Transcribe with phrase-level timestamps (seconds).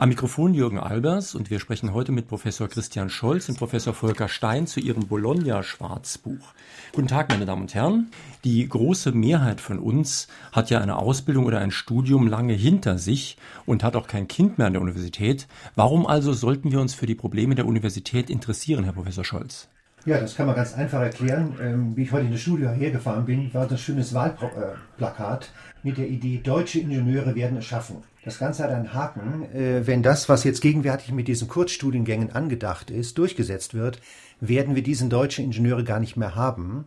[0.00, 4.28] Am Mikrofon Jürgen Albers und wir sprechen heute mit Professor Christian Scholz und Professor Volker
[4.28, 6.54] Stein zu ihrem Bologna-Schwarzbuch.
[6.92, 8.12] Guten Tag, meine Damen und Herren.
[8.44, 13.38] Die große Mehrheit von uns hat ja eine Ausbildung oder ein Studium lange hinter sich
[13.66, 15.48] und hat auch kein Kind mehr an der Universität.
[15.74, 19.66] Warum also sollten wir uns für die Probleme der Universität interessieren, Herr Professor Scholz?
[20.08, 21.58] Ja, das kann man ganz einfach erklären.
[21.60, 25.50] Ähm, wie ich heute in das Studio hergefahren bin, war das schönes Wahlplakat
[25.82, 27.96] mit der Idee, deutsche Ingenieure werden es schaffen.
[28.24, 29.44] Das Ganze hat einen Haken.
[29.54, 34.00] Äh, wenn das, was jetzt gegenwärtig mit diesen Kurzstudiengängen angedacht ist, durchgesetzt wird,
[34.40, 36.86] werden wir diesen deutschen Ingenieure gar nicht mehr haben.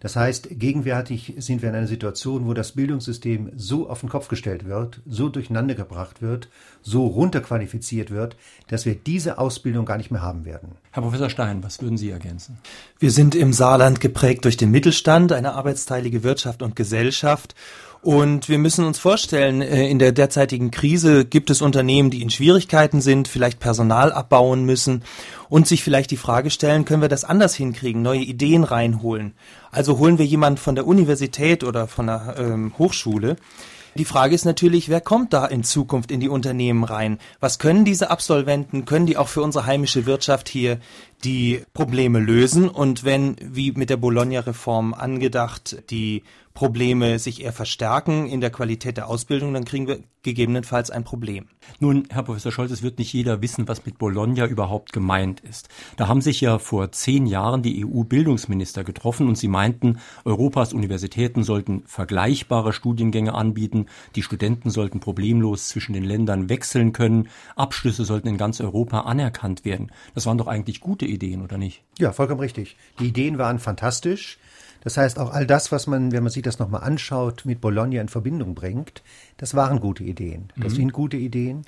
[0.00, 4.28] Das heißt, gegenwärtig sind wir in einer Situation, wo das Bildungssystem so auf den Kopf
[4.28, 6.48] gestellt wird, so durcheinander gebracht wird,
[6.80, 8.36] so runterqualifiziert wird,
[8.68, 10.72] dass wir diese Ausbildung gar nicht mehr haben werden.
[10.90, 12.58] Herr Professor Stein, was würden Sie ergänzen?
[12.98, 17.54] Wir sind im Saarland geprägt durch den Mittelstand, eine arbeitsteilige Wirtschaft und Gesellschaft.
[18.02, 22.30] Und wir müssen uns vorstellen, äh, in der derzeitigen Krise gibt es Unternehmen, die in
[22.30, 25.04] Schwierigkeiten sind, vielleicht Personal abbauen müssen
[25.50, 29.34] und sich vielleicht die Frage stellen, können wir das anders hinkriegen, neue Ideen reinholen.
[29.70, 33.36] Also holen wir jemanden von der Universität oder von der ähm, Hochschule.
[33.96, 37.18] Die Frage ist natürlich, wer kommt da in Zukunft in die Unternehmen rein?
[37.40, 40.78] Was können diese Absolventen, können die auch für unsere heimische Wirtschaft hier
[41.24, 42.68] die Probleme lösen?
[42.68, 46.22] Und wenn, wie mit der Bologna-Reform angedacht, die
[46.60, 51.46] Probleme sich eher verstärken in der Qualität der Ausbildung, dann kriegen wir gegebenenfalls ein Problem.
[51.78, 55.70] Nun, Herr Professor Scholz, es wird nicht jeder wissen, was mit Bologna überhaupt gemeint ist.
[55.96, 61.44] Da haben sich ja vor zehn Jahren die EU-Bildungsminister getroffen und sie meinten, Europas Universitäten
[61.44, 68.28] sollten vergleichbare Studiengänge anbieten, die Studenten sollten problemlos zwischen den Ländern wechseln können, Abschlüsse sollten
[68.28, 69.90] in ganz Europa anerkannt werden.
[70.14, 71.84] Das waren doch eigentlich gute Ideen, oder nicht?
[71.98, 72.76] Ja, vollkommen richtig.
[72.98, 74.38] Die Ideen waren fantastisch.
[74.82, 78.00] Das heißt, auch all das, was man, wenn man sich das nochmal anschaut, mit Bologna
[78.00, 79.02] in Verbindung bringt,
[79.36, 80.52] das waren gute Ideen.
[80.56, 80.76] Das mhm.
[80.76, 81.64] sind gute Ideen.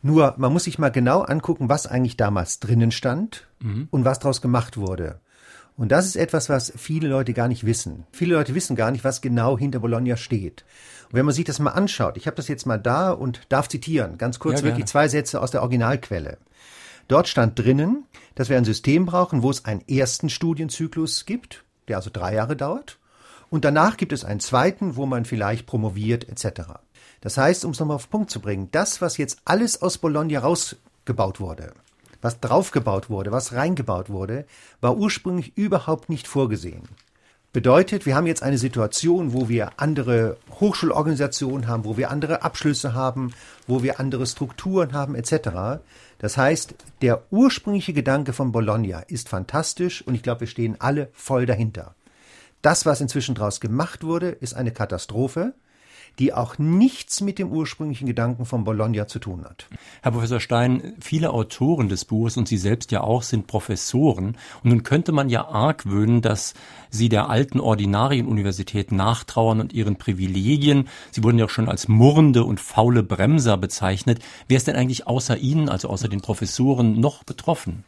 [0.00, 3.88] Nur, man muss sich mal genau angucken, was eigentlich damals drinnen stand mhm.
[3.90, 5.20] und was daraus gemacht wurde.
[5.76, 8.04] Und das ist etwas, was viele Leute gar nicht wissen.
[8.10, 10.64] Viele Leute wissen gar nicht, was genau hinter Bologna steht.
[11.08, 13.68] Und wenn man sich das mal anschaut, ich habe das jetzt mal da und darf
[13.68, 16.38] zitieren, ganz kurz ja, wirklich zwei Sätze aus der Originalquelle.
[17.06, 18.04] Dort stand drinnen,
[18.34, 22.56] dass wir ein System brauchen, wo es einen ersten Studienzyklus gibt, der also drei Jahre
[22.56, 22.98] dauert.
[23.50, 26.62] Und danach gibt es einen zweiten, wo man vielleicht promoviert etc.
[27.20, 29.98] Das heißt, um es nochmal auf den Punkt zu bringen, das, was jetzt alles aus
[29.98, 31.72] Bologna rausgebaut wurde,
[32.20, 34.44] was draufgebaut wurde, was reingebaut wurde,
[34.80, 36.82] war ursprünglich überhaupt nicht vorgesehen.
[37.52, 42.92] Bedeutet, wir haben jetzt eine Situation, wo wir andere Hochschulorganisationen haben, wo wir andere Abschlüsse
[42.92, 43.32] haben,
[43.66, 45.80] wo wir andere Strukturen haben, etc.
[46.18, 51.08] Das heißt, der ursprüngliche Gedanke von Bologna ist fantastisch und ich glaube, wir stehen alle
[51.12, 51.94] voll dahinter.
[52.60, 55.54] Das, was inzwischen daraus gemacht wurde, ist eine Katastrophe
[56.18, 59.66] die auch nichts mit dem ursprünglichen Gedanken von Bologna zu tun hat.
[60.02, 64.36] Herr Professor Stein, viele Autoren des Buches und Sie selbst ja auch sind Professoren.
[64.62, 66.54] Und nun könnte man ja argwöhnen, dass
[66.90, 70.88] Sie der alten Ordinarienuniversität nachtrauern und ihren Privilegien.
[71.10, 74.20] Sie wurden ja auch schon als murrende und faule Bremser bezeichnet.
[74.48, 77.84] Wer ist denn eigentlich außer Ihnen, also außer den Professoren, noch betroffen?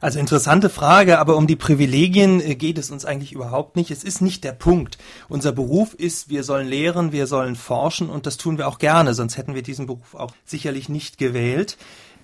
[0.00, 3.90] Also interessante Frage, aber um die Privilegien äh, geht es uns eigentlich überhaupt nicht.
[3.90, 4.98] Es ist nicht der Punkt.
[5.28, 9.14] Unser Beruf ist, wir sollen lehren, wir sollen forschen und das tun wir auch gerne,
[9.14, 11.78] sonst hätten wir diesen Beruf auch sicherlich nicht gewählt.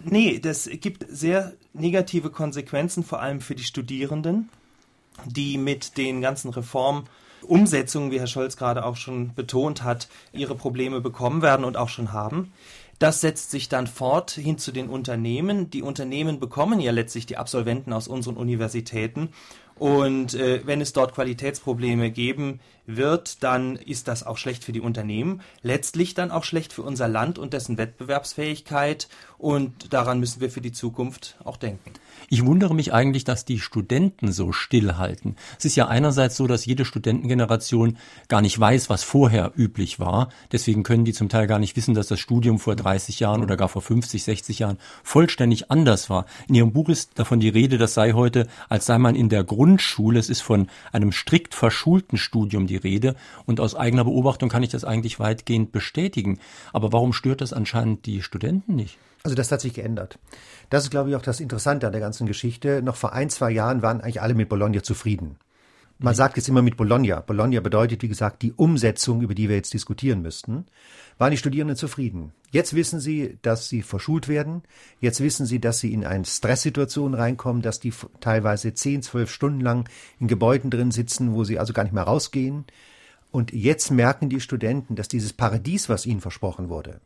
[0.05, 4.49] Nee, das gibt sehr negative Konsequenzen, vor allem für die Studierenden,
[5.25, 7.05] die mit den ganzen Reformen
[7.43, 11.89] Umsetzungen, wie Herr Scholz gerade auch schon betont hat, ihre Probleme bekommen werden und auch
[11.89, 12.53] schon haben.
[12.99, 15.71] Das setzt sich dann fort hin zu den Unternehmen.
[15.71, 19.31] Die Unternehmen bekommen ja letztlich die Absolventen aus unseren Universitäten.
[19.77, 24.81] Und äh, wenn es dort Qualitätsprobleme geben wird, dann ist das auch schlecht für die
[24.81, 29.09] Unternehmen, letztlich dann auch schlecht für unser Land und dessen Wettbewerbsfähigkeit.
[29.39, 31.93] Und daran müssen wir für die Zukunft auch denken.
[32.29, 35.37] Ich wundere mich eigentlich, dass die Studenten so stillhalten.
[35.59, 37.99] Es ist ja einerseits so, dass jede Studentengeneration
[38.29, 40.29] gar nicht weiß, was vorher üblich war.
[40.53, 43.57] Deswegen können die zum Teil gar nicht wissen, dass das Studium vor 30 Jahren oder
[43.57, 46.27] gar vor 50, 60 Jahren vollständig anders war.
[46.49, 49.45] In Ihrem Buch ist davon die Rede, das sei heute, als sei man in der
[49.45, 50.19] Grundschule.
[50.19, 53.15] Es ist von einem strikt verschulten Studium die Rede.
[53.47, 56.39] Und aus eigener Beobachtung kann ich das eigentlich weitgehend bestätigen.
[56.73, 58.99] Aber warum stört das anscheinend die Studenten nicht?
[59.25, 60.19] Also das hat sich geändert.
[60.71, 62.83] Das ist, glaube ich, auch das Interessante an der ganzen Geschichte.
[62.83, 65.37] Noch vor ein, zwei Jahren waren eigentlich alle mit Bologna zufrieden.
[66.03, 67.21] Man sagt jetzt immer mit Bologna.
[67.21, 70.67] Bologna bedeutet, wie gesagt, die Umsetzung, über die wir jetzt diskutieren müssten.
[71.17, 72.33] Waren die Studierenden zufrieden?
[72.51, 74.65] Jetzt wissen sie, dass sie verschult werden.
[74.99, 79.61] Jetzt wissen sie, dass sie in eine Stresssituation reinkommen, dass die teilweise zehn, zwölf Stunden
[79.61, 79.89] lang
[80.19, 82.65] in Gebäuden drin sitzen, wo sie also gar nicht mehr rausgehen.
[83.31, 87.01] Und jetzt merken die Studenten, dass dieses Paradies, was ihnen versprochen wurde,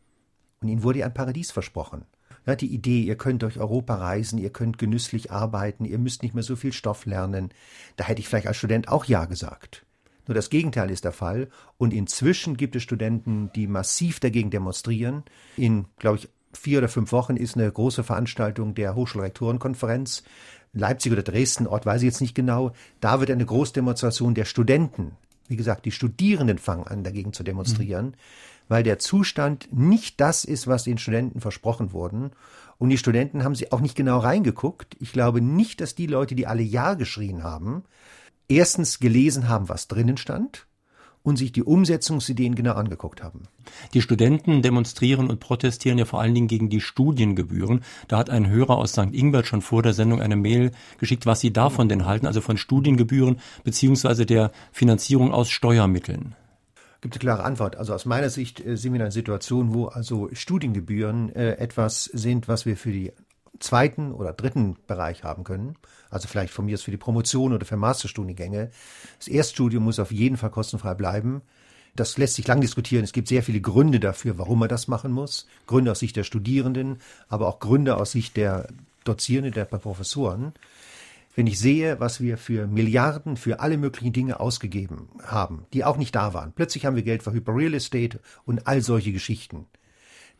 [0.59, 2.05] und ihnen wurde ein Paradies versprochen.
[2.47, 6.33] Ja, die Idee, ihr könnt durch Europa reisen, ihr könnt genüsslich arbeiten, ihr müsst nicht
[6.33, 7.49] mehr so viel Stoff lernen.
[7.97, 9.85] Da hätte ich vielleicht als Student auch Ja gesagt.
[10.27, 11.49] Nur das Gegenteil ist der Fall.
[11.77, 15.23] Und inzwischen gibt es Studenten, die massiv dagegen demonstrieren.
[15.57, 20.23] In, glaube ich, vier oder fünf Wochen ist eine große Veranstaltung der Hochschulrektorenkonferenz.
[20.71, 22.71] Leipzig oder Dresden, Ort weiß ich jetzt nicht genau.
[23.01, 25.17] Da wird eine Großdemonstration der Studenten.
[25.49, 28.07] Wie gesagt, die Studierenden fangen an, dagegen zu demonstrieren.
[28.07, 28.15] Mhm
[28.67, 32.31] weil der Zustand nicht das ist, was den Studenten versprochen wurden.
[32.77, 34.95] Und die Studenten haben sie auch nicht genau reingeguckt.
[34.99, 37.83] Ich glaube nicht, dass die Leute, die alle Ja geschrien haben,
[38.47, 40.67] erstens gelesen haben, was drinnen stand
[41.27, 43.43] und sich die Umsetzungsideen genau angeguckt haben.
[43.93, 47.83] Die Studenten demonstrieren und protestieren ja vor allen Dingen gegen die Studiengebühren.
[48.07, 49.11] Da hat ein Hörer aus St.
[49.11, 52.55] Ingbert schon vor der Sendung eine Mail geschickt, was sie davon denn halten, also von
[52.55, 56.35] Studiengebühren beziehungsweise der Finanzierung aus Steuermitteln
[57.09, 57.77] gibt eine klare Antwort.
[57.77, 62.05] Also aus meiner Sicht äh, sind wir in einer Situation, wo also Studiengebühren äh, etwas
[62.05, 63.13] sind, was wir für die
[63.59, 65.75] zweiten oder dritten Bereich haben können.
[66.09, 68.71] Also vielleicht von mir aus für die Promotion oder für Masterstudiengänge.
[69.17, 71.41] Das Erststudium muss auf jeden Fall kostenfrei bleiben.
[71.95, 73.03] Das lässt sich lang diskutieren.
[73.03, 75.47] Es gibt sehr viele Gründe dafür, warum man das machen muss.
[75.65, 76.97] Gründe aus Sicht der Studierenden,
[77.29, 78.67] aber auch Gründe aus Sicht der
[79.05, 80.53] Dozierenden, der Professoren
[81.37, 85.97] wenn ich sehe, was wir für Milliarden für alle möglichen Dinge ausgegeben haben, die auch
[85.97, 86.51] nicht da waren.
[86.51, 89.67] Plötzlich haben wir Geld für Hyperreal Estate und all solche Geschichten.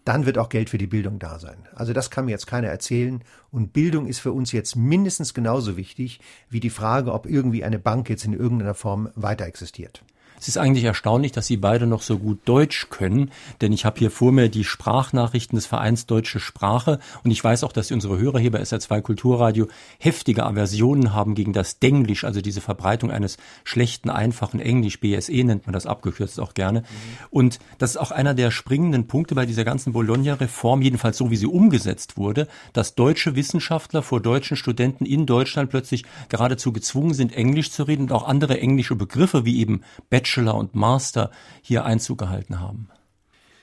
[0.06, 1.58] Dann wird auch Geld für die Bildung da sein.
[1.76, 3.24] Also das kann mir jetzt keiner erzählen.
[3.52, 7.78] Und Bildung ist für uns jetzt mindestens genauso wichtig wie die Frage, ob irgendwie eine
[7.78, 10.04] Bank jetzt in irgendeiner Form weiter existiert.
[10.40, 13.32] Es ist eigentlich erstaunlich, dass Sie beide noch so gut Deutsch können,
[13.62, 17.64] denn ich habe hier vor mir die Sprachnachrichten des Vereins Deutsche Sprache und ich weiß
[17.64, 19.68] auch, dass unsere Hörer hier bei SR2 Kulturradio
[19.98, 25.66] heftige Aversionen haben gegen das Denglisch, also diese Verbreitung eines schlechten, einfachen Englisch, BSE nennt
[25.66, 26.82] man das abgekürzt auch gerne.
[26.82, 26.86] Mhm.
[27.32, 31.36] Und das ist auch einer der springenden Punkte bei dieser ganzen Bologna-Reform, jedenfalls so wie
[31.36, 37.34] sie umgesetzt wurde, dass deutsche Wissenschaftler vor deutschen Studenten in Deutschland plötzlich geradezu gezwungen sind,
[37.34, 39.82] Englisch zu reden und auch andere englische Begriffe wie eben
[40.12, 41.32] Bachelor Bachelor und Master
[41.62, 42.90] hier Einzug gehalten haben.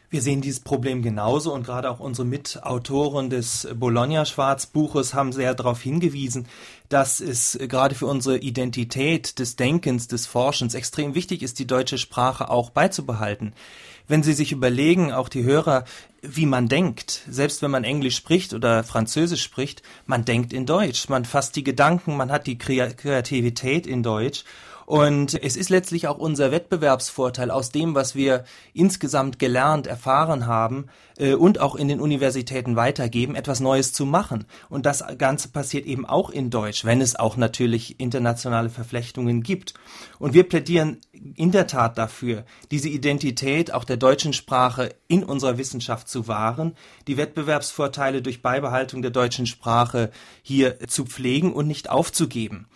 [0.09, 5.83] Wir sehen dieses Problem genauso und gerade auch unsere Mitautoren des Bologna-Schwarzbuches haben sehr darauf
[5.83, 6.47] hingewiesen,
[6.89, 11.99] dass es gerade für unsere Identität des Denkens, des Forschens extrem wichtig ist, die deutsche
[11.99, 13.53] Sprache auch beizubehalten.
[14.07, 15.85] Wenn Sie sich überlegen, auch die Hörer,
[16.23, 21.09] wie man denkt, selbst wenn man Englisch spricht oder Französisch spricht, man denkt in Deutsch,
[21.09, 24.45] man fasst die Gedanken, man hat die Kreativität in Deutsch
[24.87, 30.87] und es ist letztlich auch unser Wettbewerbsvorteil aus dem, was wir insgesamt gelernt, erfahren haben
[31.17, 34.45] äh, und auch in den Universitäten weitergeben, etwas Neues zu machen.
[34.69, 39.75] Und das Ganze passiert eben auch in Deutsch, wenn es auch natürlich internationale Verflechtungen gibt.
[40.19, 40.99] Und wir plädieren
[41.35, 46.75] in der Tat dafür, diese Identität auch der deutschen Sprache in unserer Wissenschaft zu wahren,
[47.07, 50.11] die Wettbewerbsvorteile durch Beibehaltung der deutschen Sprache
[50.43, 52.67] hier zu pflegen und nicht aufzugeben.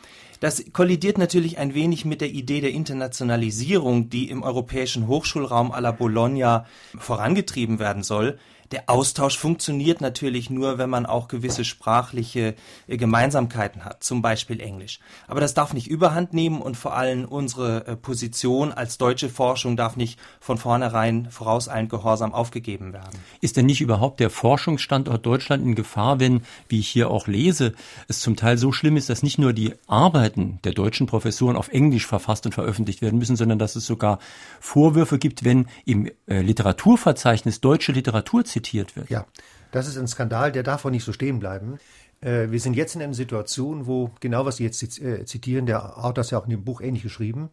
[0.41, 5.81] Das kollidiert natürlich ein wenig mit der Idee der Internationalisierung, die im europäischen Hochschulraum à
[5.81, 8.39] la Bologna vorangetrieben werden soll.
[8.71, 12.55] Der Austausch funktioniert natürlich nur, wenn man auch gewisse sprachliche
[12.87, 15.01] äh, Gemeinsamkeiten hat, zum Beispiel Englisch.
[15.27, 19.77] Aber das darf nicht überhand nehmen und vor allem unsere äh, Position als deutsche Forschung
[19.77, 23.19] darf nicht von vornherein vorauseilend gehorsam aufgegeben werden.
[23.41, 27.73] Ist denn nicht überhaupt der Forschungsstandort Deutschland in Gefahr, wenn, wie ich hier auch lese,
[28.07, 31.69] es zum Teil so schlimm ist, dass nicht nur die Arbeiten der deutschen Professoren auf
[31.69, 34.19] Englisch verfasst und veröffentlicht werden müssen, sondern dass es sogar
[34.61, 39.11] Vorwürfe gibt, wenn im äh, Literaturverzeichnis deutsche Literatur zitiert wird.
[39.11, 39.27] Ja,
[39.71, 41.79] das ist ein Skandal, der darf auch nicht so stehen bleiben.
[42.21, 45.99] Äh, wir sind jetzt in einer Situation, wo genau was Sie jetzt äh, zitieren, der
[46.05, 47.51] Autor hat ja auch in dem Buch ähnlich geschrieben.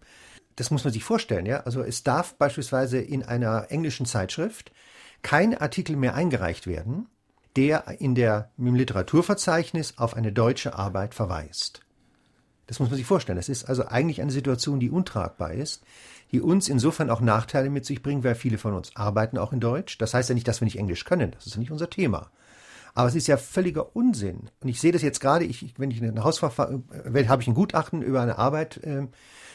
[0.55, 1.61] Das muss man sich vorstellen, ja.
[1.61, 4.71] Also es darf beispielsweise in einer englischen Zeitschrift
[5.21, 7.07] kein Artikel mehr eingereicht werden,
[7.55, 11.81] der in der, im Literaturverzeichnis auf eine deutsche Arbeit verweist.
[12.67, 13.37] Das muss man sich vorstellen.
[13.37, 15.83] Das ist also eigentlich eine Situation, die untragbar ist
[16.35, 19.61] die uns insofern auch Nachteile mit sich bringen, weil viele von uns arbeiten auch in
[19.61, 19.97] Deutsch.
[19.99, 21.31] Das heißt ja nicht, dass wir nicht Englisch können.
[21.31, 22.29] Das ist ja nicht unser Thema.
[22.93, 24.49] Aber es ist ja völliger Unsinn.
[24.59, 26.83] Und ich sehe das jetzt gerade, ich, wenn ich ein Hausverfahren,
[27.29, 29.07] habe ich ein Gutachten über eine Arbeit äh,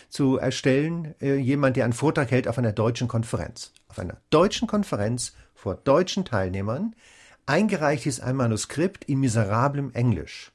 [0.08, 3.72] zu erstellen, äh, jemand, der einen Vortrag hält auf einer deutschen Konferenz.
[3.88, 6.96] Auf einer deutschen Konferenz vor deutschen Teilnehmern.
[7.44, 10.50] Eingereicht ist ein Manuskript in miserablem Englisch.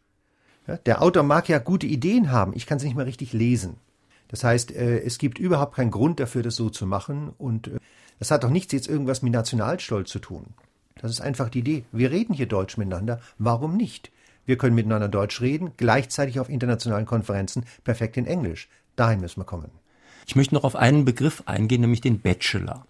[0.65, 3.77] Ja, der Autor mag ja gute Ideen haben, ich kann es nicht mehr richtig lesen.
[4.27, 7.33] Das heißt, äh, es gibt überhaupt keinen Grund dafür, das so zu machen.
[7.37, 7.79] Und äh,
[8.19, 10.47] das hat doch nichts jetzt irgendwas mit Nationalstolz zu tun.
[11.01, 11.85] Das ist einfach die Idee.
[11.91, 13.19] Wir reden hier Deutsch miteinander.
[13.37, 14.11] Warum nicht?
[14.45, 18.69] Wir können miteinander Deutsch reden, gleichzeitig auf internationalen Konferenzen perfekt in Englisch.
[18.95, 19.71] Dahin müssen wir kommen.
[20.27, 22.85] Ich möchte noch auf einen Begriff eingehen, nämlich den Bachelor.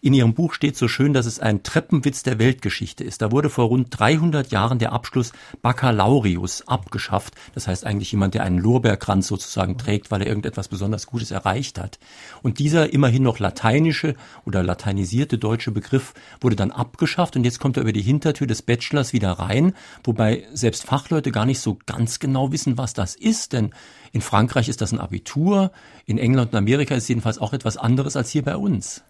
[0.00, 3.20] In Ihrem Buch steht so schön, dass es ein Treppenwitz der Weltgeschichte ist.
[3.20, 7.34] Da wurde vor rund 300 Jahren der Abschluss Baccalaureus abgeschafft.
[7.56, 11.80] Das heißt eigentlich jemand, der einen Lorbeerkranz sozusagen trägt, weil er irgendetwas besonders Gutes erreicht
[11.80, 11.98] hat.
[12.42, 14.14] Und dieser immerhin noch lateinische
[14.46, 18.62] oder lateinisierte deutsche Begriff wurde dann abgeschafft und jetzt kommt er über die Hintertür des
[18.62, 19.72] Bachelors wieder rein,
[20.04, 23.72] wobei selbst Fachleute gar nicht so ganz genau wissen, was das ist, denn
[24.12, 25.72] in Frankreich ist das ein Abitur,
[26.06, 29.02] in England und Amerika ist es jedenfalls auch etwas anderes als hier bei uns.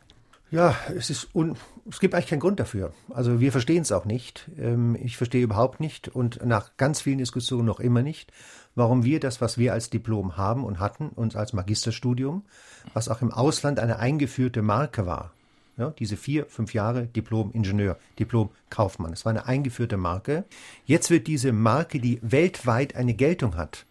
[0.50, 1.56] Ja, es ist un
[1.90, 2.92] es gibt eigentlich keinen Grund dafür.
[3.10, 4.50] Also wir verstehen es auch nicht.
[4.58, 8.32] Ähm, ich verstehe überhaupt nicht und nach ganz vielen Diskussionen noch immer nicht,
[8.74, 12.44] warum wir das, was wir als Diplom haben und hatten, uns als Magisterstudium,
[12.92, 15.32] was auch im Ausland eine eingeführte Marke war,
[15.78, 19.12] ja, diese vier, fünf Jahre Diplom-Ingenieur, Diplom-Kaufmann.
[19.12, 20.44] Das war eine eingeführte Marke.
[20.84, 23.86] Jetzt wird diese Marke, die weltweit eine Geltung hat.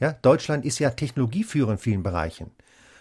[0.00, 2.50] Ja, Deutschland ist ja Technologieführer in vielen Bereichen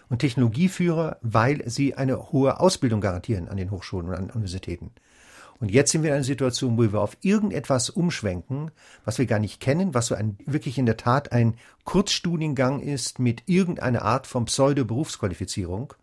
[0.09, 4.91] und Technologieführer, weil sie eine hohe Ausbildung garantieren an den Hochschulen und an Universitäten.
[5.59, 8.71] Und jetzt sind wir in einer Situation, wo wir auf irgendetwas umschwenken,
[9.03, 13.19] was wir gar nicht kennen, was so ein, wirklich in der Tat ein Kurzstudiengang ist
[13.19, 15.93] mit irgendeiner Art von Pseudo-Berufsqualifizierung.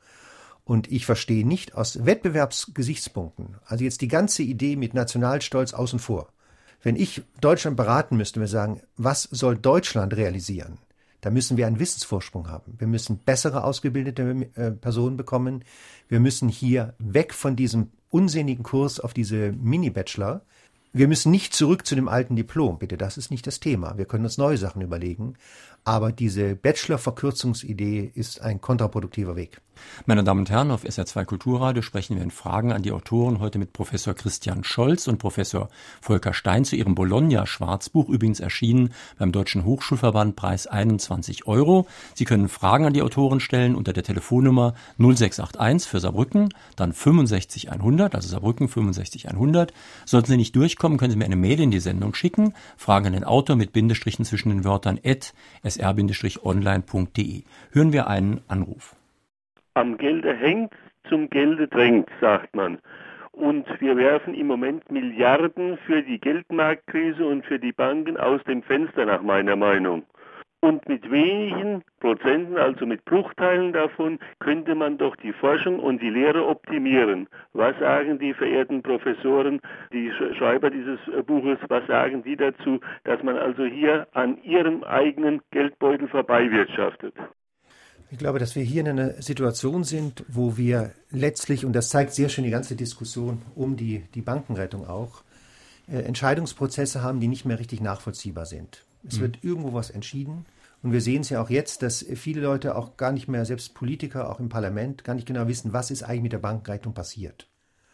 [0.65, 6.29] Und ich verstehe nicht aus Wettbewerbsgesichtspunkten, also jetzt die ganze Idee mit Nationalstolz außen vor.
[6.83, 10.79] Wenn ich Deutschland beraten müsste, wir sagen, was soll Deutschland realisieren?
[11.27, 12.77] Da müssen wir einen Wissensvorsprung haben.
[12.79, 15.65] Wir müssen bessere ausgebildete äh, Personen bekommen.
[16.07, 20.43] Wir müssen hier weg von diesem unsinnigen Kurs auf diese Mini-Bachelor.
[20.93, 23.99] Wir müssen nicht zurück zu dem alten Diplom, bitte, das ist nicht das Thema.
[23.99, 25.35] Wir können uns neue Sachen überlegen.
[25.83, 29.61] Aber diese Bachelor-Verkürzungsidee ist ein kontraproduktiver Weg.
[30.09, 33.59] Meine Damen und Herren, auf SR2 Kulturradio sprechen wir in Fragen an die Autoren heute
[33.59, 35.69] mit Professor Christian Scholz und Professor
[36.01, 41.89] Volker Stein zu ihrem Bologna-Schwarzbuch, übrigens erschienen beim Deutschen Hochschulverband, Preis 21 Euro.
[42.15, 48.15] Sie können Fragen an die Autoren stellen unter der Telefonnummer 0681 für Saarbrücken, dann 65100,
[48.15, 49.73] also Saarbrücken 65100.
[50.05, 53.13] Sollten Sie nicht durchkommen, können Sie mir eine Mail in die Sendung schicken, Fragen an
[53.13, 57.43] den Autor mit Bindestrichen zwischen den Wörtern at sr-online.de.
[57.73, 58.95] Hören wir einen Anruf.
[59.77, 60.73] Am Gelde hängt,
[61.07, 62.79] zum Gelde drängt, sagt man.
[63.33, 68.63] Und wir werfen im Moment Milliarden für die Geldmarktkrise und für die Banken aus dem
[68.63, 70.05] Fenster, nach meiner Meinung.
[70.61, 76.09] Und mit wenigen Prozenten, also mit Bruchteilen davon, könnte man doch die Forschung und die
[76.09, 77.29] Lehre optimieren.
[77.53, 79.61] Was sagen die verehrten Professoren,
[79.93, 85.43] die Schreiber dieses Buches, was sagen die dazu, dass man also hier an ihrem eigenen
[85.51, 87.13] Geldbeutel vorbeiwirtschaftet?
[88.17, 92.15] Ich glaube, dass wir hier in einer Situation sind, wo wir letztlich, und das zeigt
[92.15, 95.23] sehr schön die ganze Diskussion um die, die Bankenrettung auch,
[95.87, 98.87] äh, Entscheidungsprozesse haben, die nicht mehr richtig nachvollziehbar sind.
[99.07, 99.21] Es mhm.
[99.21, 100.47] wird irgendwo was entschieden.
[100.83, 103.75] Und wir sehen es ja auch jetzt, dass viele Leute auch gar nicht mehr, selbst
[103.75, 107.49] Politiker, auch im Parlament, gar nicht genau wissen, was ist eigentlich mit der Bankenrettung passiert.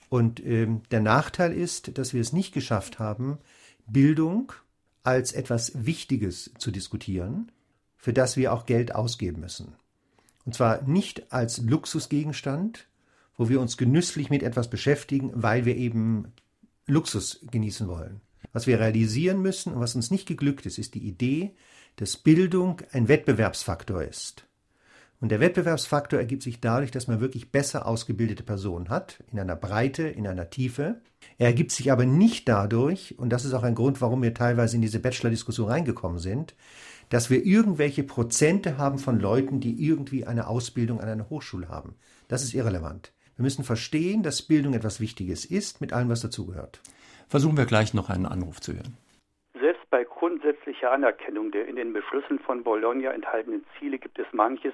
[0.09, 3.39] Und ähm, der Nachteil ist, dass wir es nicht geschafft haben,
[3.89, 4.53] Bildung
[5.03, 7.51] als etwas Wichtiges zu diskutieren,
[7.97, 9.75] für das wir auch Geld ausgeben müssen.
[10.45, 12.89] Und zwar nicht als Luxusgegenstand,
[13.37, 16.33] wo wir uns genüsslich mit etwas beschäftigen, weil wir eben
[16.87, 18.21] Luxus genießen wollen.
[18.53, 21.55] Was wir realisieren müssen und was uns nicht geglückt ist, ist die Idee,
[21.97, 24.47] dass Bildung ein Wettbewerbsfaktor ist.
[25.21, 29.55] Und der Wettbewerbsfaktor ergibt sich dadurch, dass man wirklich besser ausgebildete Personen hat, in einer
[29.55, 31.01] Breite, in einer Tiefe.
[31.39, 34.75] Er ergibt sich aber nicht dadurch, und das ist auch ein Grund, warum wir teilweise
[34.75, 36.57] in diese Bachelor-Diskussion reingekommen sind,
[37.13, 41.95] dass wir irgendwelche Prozente haben von Leuten, die irgendwie eine Ausbildung an einer Hochschule haben.
[42.29, 43.13] Das ist irrelevant.
[43.37, 46.81] Wir müssen verstehen, dass Bildung etwas Wichtiges ist, mit allem, was dazugehört.
[47.29, 48.97] Versuchen wir gleich noch einen Anruf zu hören.
[49.61, 54.73] Selbst bei grundsätzlicher Anerkennung der in den Beschlüssen von Bologna enthaltenen Ziele gibt es manches,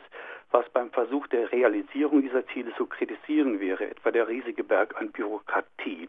[0.52, 5.10] was beim Versuch der Realisierung dieser Ziele zu kritisieren wäre, etwa der riesige Berg an
[5.10, 6.08] Bürokratie.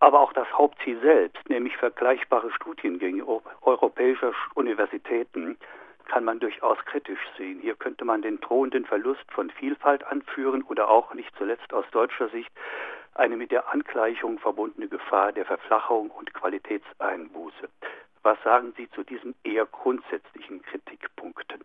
[0.00, 3.24] Aber auch das Hauptziel selbst, nämlich vergleichbare Studiengänge
[3.62, 5.58] europäischer Universitäten,
[6.06, 7.60] kann man durchaus kritisch sehen.
[7.60, 12.28] Hier könnte man den drohenden Verlust von Vielfalt anführen oder auch nicht zuletzt aus deutscher
[12.30, 12.50] Sicht
[13.14, 17.68] eine mit der Angleichung verbundene Gefahr der Verflachung und Qualitätseinbuße.
[18.22, 21.60] Was sagen Sie zu diesen eher grundsätzlichen Kritikpunkten?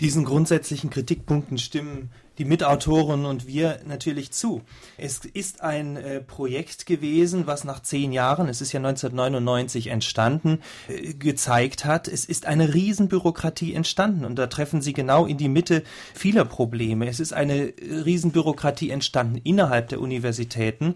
[0.00, 4.62] Diesen grundsätzlichen Kritikpunkten stimmen die Mitautoren und wir natürlich zu.
[4.96, 10.60] Es ist ein äh, Projekt gewesen, was nach zehn Jahren, es ist ja 1999 entstanden,
[10.88, 15.48] äh, gezeigt hat, es ist eine Riesenbürokratie entstanden und da treffen Sie genau in die
[15.48, 15.82] Mitte
[16.14, 17.08] vieler Probleme.
[17.08, 20.94] Es ist eine Riesenbürokratie entstanden innerhalb der Universitäten,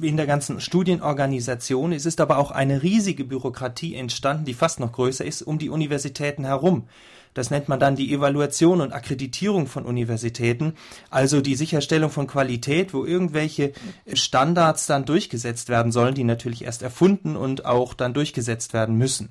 [0.00, 1.92] in der ganzen Studienorganisation.
[1.92, 5.70] Es ist aber auch eine riesige Bürokratie entstanden, die fast noch größer ist, um die
[5.70, 6.86] Universitäten herum.
[7.34, 10.74] Das nennt man dann die Evaluation und Akkreditierung von Universitäten,
[11.10, 13.72] also die Sicherstellung von Qualität, wo irgendwelche
[14.12, 19.30] Standards dann durchgesetzt werden sollen, die natürlich erst erfunden und auch dann durchgesetzt werden müssen.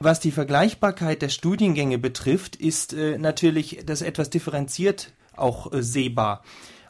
[0.00, 6.42] Was die Vergleichbarkeit der Studiengänge betrifft, ist äh, natürlich das etwas differenziert auch äh, sehbar.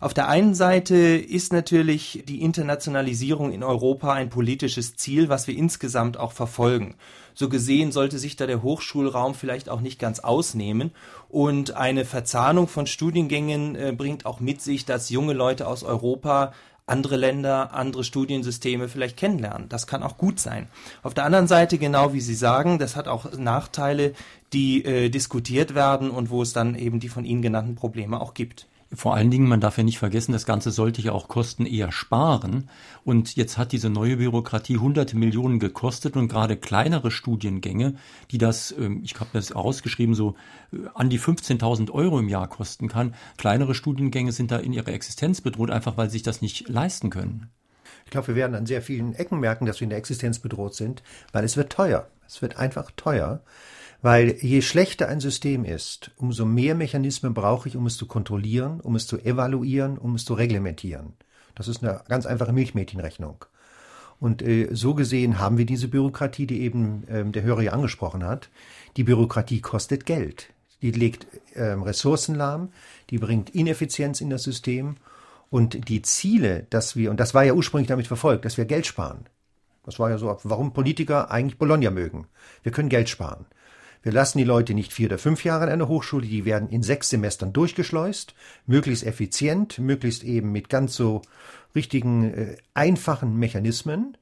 [0.03, 5.57] Auf der einen Seite ist natürlich die Internationalisierung in Europa ein politisches Ziel, was wir
[5.57, 6.97] insgesamt auch verfolgen.
[7.35, 10.91] So gesehen sollte sich da der Hochschulraum vielleicht auch nicht ganz ausnehmen.
[11.29, 16.53] Und eine Verzahnung von Studiengängen äh, bringt auch mit sich, dass junge Leute aus Europa
[16.85, 19.69] andere Länder, andere Studiensysteme vielleicht kennenlernen.
[19.69, 20.67] Das kann auch gut sein.
[21.05, 24.15] Auf der anderen Seite, genau wie Sie sagen, das hat auch Nachteile,
[24.53, 28.35] die äh, diskutiert werden und wo es dann eben die von Ihnen genannten Probleme auch
[28.35, 28.67] gibt.
[28.95, 31.93] Vor allen Dingen, man darf ja nicht vergessen, das Ganze sollte ja auch Kosten eher
[31.93, 32.69] sparen.
[33.05, 37.95] Und jetzt hat diese neue Bürokratie hunderte Millionen gekostet und gerade kleinere Studiengänge,
[38.31, 40.35] die das, ähm, ich habe das ausgeschrieben, so
[40.73, 44.89] äh, an die 15.000 Euro im Jahr kosten kann, kleinere Studiengänge sind da in ihrer
[44.89, 47.51] Existenz bedroht, einfach weil sie sich das nicht leisten können.
[48.05, 50.75] Ich glaube, wir werden an sehr vielen Ecken merken, dass wir in der Existenz bedroht
[50.75, 52.09] sind, weil es wird teuer.
[52.27, 53.41] Es wird einfach teuer.
[54.03, 58.81] Weil je schlechter ein System ist, umso mehr Mechanismen brauche ich, um es zu kontrollieren,
[58.81, 61.15] um es zu evaluieren, um es zu reglementieren.
[61.55, 63.45] Das ist eine ganz einfache Milchmädchenrechnung.
[64.19, 68.25] Und äh, so gesehen haben wir diese Bürokratie, die eben ähm, der Hörer ja angesprochen
[68.25, 68.51] hat.
[68.97, 70.49] Die Bürokratie kostet Geld.
[70.81, 72.71] Die legt ähm, Ressourcen lahm,
[73.11, 74.97] die bringt Ineffizienz in das System
[75.49, 78.87] und die Ziele, dass wir, und das war ja ursprünglich damit verfolgt, dass wir Geld
[78.87, 79.27] sparen.
[79.85, 82.27] Das war ja so, warum Politiker eigentlich Bologna mögen.
[82.63, 83.47] Wir können Geld sparen.
[84.03, 86.83] Wir lassen die Leute nicht vier oder fünf Jahre an einer Hochschule, die werden in
[86.83, 88.35] sechs Semestern durchgeschleust,
[88.67, 91.23] möglichst effizient, möglichst eben mit ganz so
[91.75, 94.17] richtigen, äh, einfachen Mechanismen.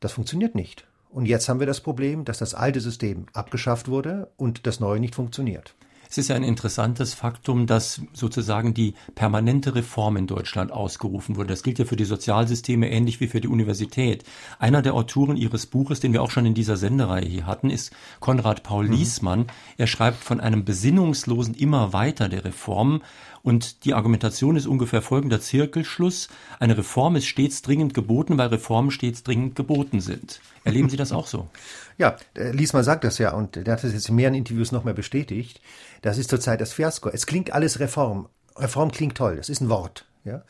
[0.00, 0.86] Das funktioniert nicht.
[1.10, 5.00] Und jetzt haben wir das Problem, dass das alte System abgeschafft wurde und das neue
[5.00, 5.74] nicht funktioniert.
[6.10, 11.50] Es ist ja ein interessantes Faktum, dass sozusagen die permanente Reform in Deutschland ausgerufen wurde.
[11.50, 14.24] Das gilt ja für die Sozialsysteme ähnlich wie für die Universität.
[14.58, 17.92] Einer der Autoren Ihres Buches, den wir auch schon in dieser Sendereihe hier hatten, ist
[18.18, 18.94] Konrad Paul mhm.
[18.94, 19.46] Liesmann.
[19.76, 23.02] Er schreibt von einem besinnungslosen Immer weiter der Reform
[23.42, 26.28] und die Argumentation ist ungefähr folgender Zirkelschluss.
[26.58, 30.40] Eine Reform ist stets dringend geboten, weil Reformen stets dringend geboten sind.
[30.64, 31.48] Erleben Sie das auch so?
[31.98, 34.84] Ja, äh, Liesmann sagt das ja und der hat das jetzt in mehreren Interviews noch
[34.84, 35.60] mehr bestätigt.
[36.00, 37.10] Das ist zurzeit das Fiasko.
[37.10, 38.30] Es klingt alles Reform.
[38.56, 39.36] Reform klingt toll.
[39.36, 40.06] Das ist ein Wort.
[40.24, 40.42] Ja.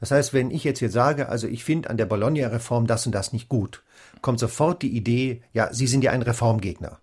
[0.00, 3.12] Das heißt, wenn ich jetzt hier sage, also ich finde an der Bologna-Reform das und
[3.12, 3.82] das nicht gut,
[4.20, 7.00] kommt sofort die Idee, ja, Sie sind ja ein Reformgegner.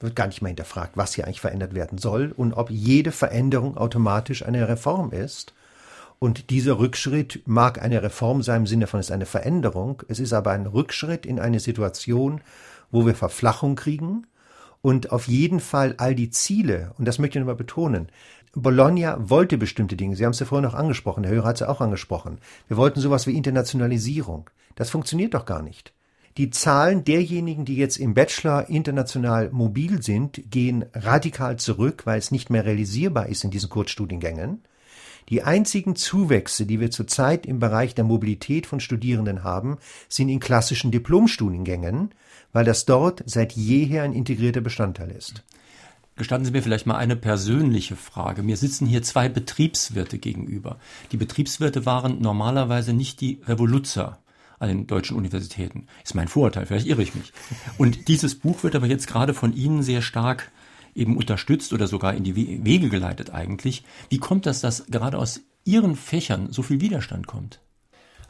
[0.00, 3.76] Wird gar nicht mehr hinterfragt, was hier eigentlich verändert werden soll und ob jede Veränderung
[3.76, 5.54] automatisch eine Reform ist.
[6.20, 10.02] Und dieser Rückschritt mag eine Reform sein im Sinne von es ist eine Veränderung.
[10.08, 12.40] Es ist aber ein Rückschritt in eine Situation,
[12.90, 14.26] wo wir Verflachung kriegen
[14.80, 18.08] und auf jeden Fall all die Ziele, und das möchte ich nochmal betonen,
[18.54, 20.16] Bologna wollte bestimmte Dinge.
[20.16, 22.38] Sie haben es ja vorhin auch angesprochen, der Hörer hat es ja auch angesprochen.
[22.66, 24.48] Wir wollten sowas wie Internationalisierung.
[24.74, 25.92] Das funktioniert doch gar nicht.
[26.38, 32.30] Die Zahlen derjenigen, die jetzt im Bachelor international mobil sind, gehen radikal zurück, weil es
[32.30, 34.62] nicht mehr realisierbar ist in diesen Kurzstudiengängen.
[35.30, 40.38] Die einzigen Zuwächse, die wir zurzeit im Bereich der Mobilität von Studierenden haben, sind in
[40.38, 42.14] klassischen Diplomstudiengängen,
[42.52, 45.42] weil das dort seit jeher ein integrierter Bestandteil ist.
[46.14, 48.44] Gestatten Sie mir vielleicht mal eine persönliche Frage.
[48.44, 50.78] Mir sitzen hier zwei Betriebswirte gegenüber.
[51.10, 54.20] Die Betriebswirte waren normalerweise nicht die Revoluzer
[54.58, 55.86] an den deutschen Universitäten.
[56.04, 57.32] Ist mein Vorurteil, vielleicht irre ich mich.
[57.76, 60.50] Und dieses Buch wird aber jetzt gerade von Ihnen sehr stark
[60.94, 63.84] eben unterstützt oder sogar in die Wege geleitet eigentlich.
[64.08, 67.60] Wie kommt das, dass gerade aus Ihren Fächern so viel Widerstand kommt?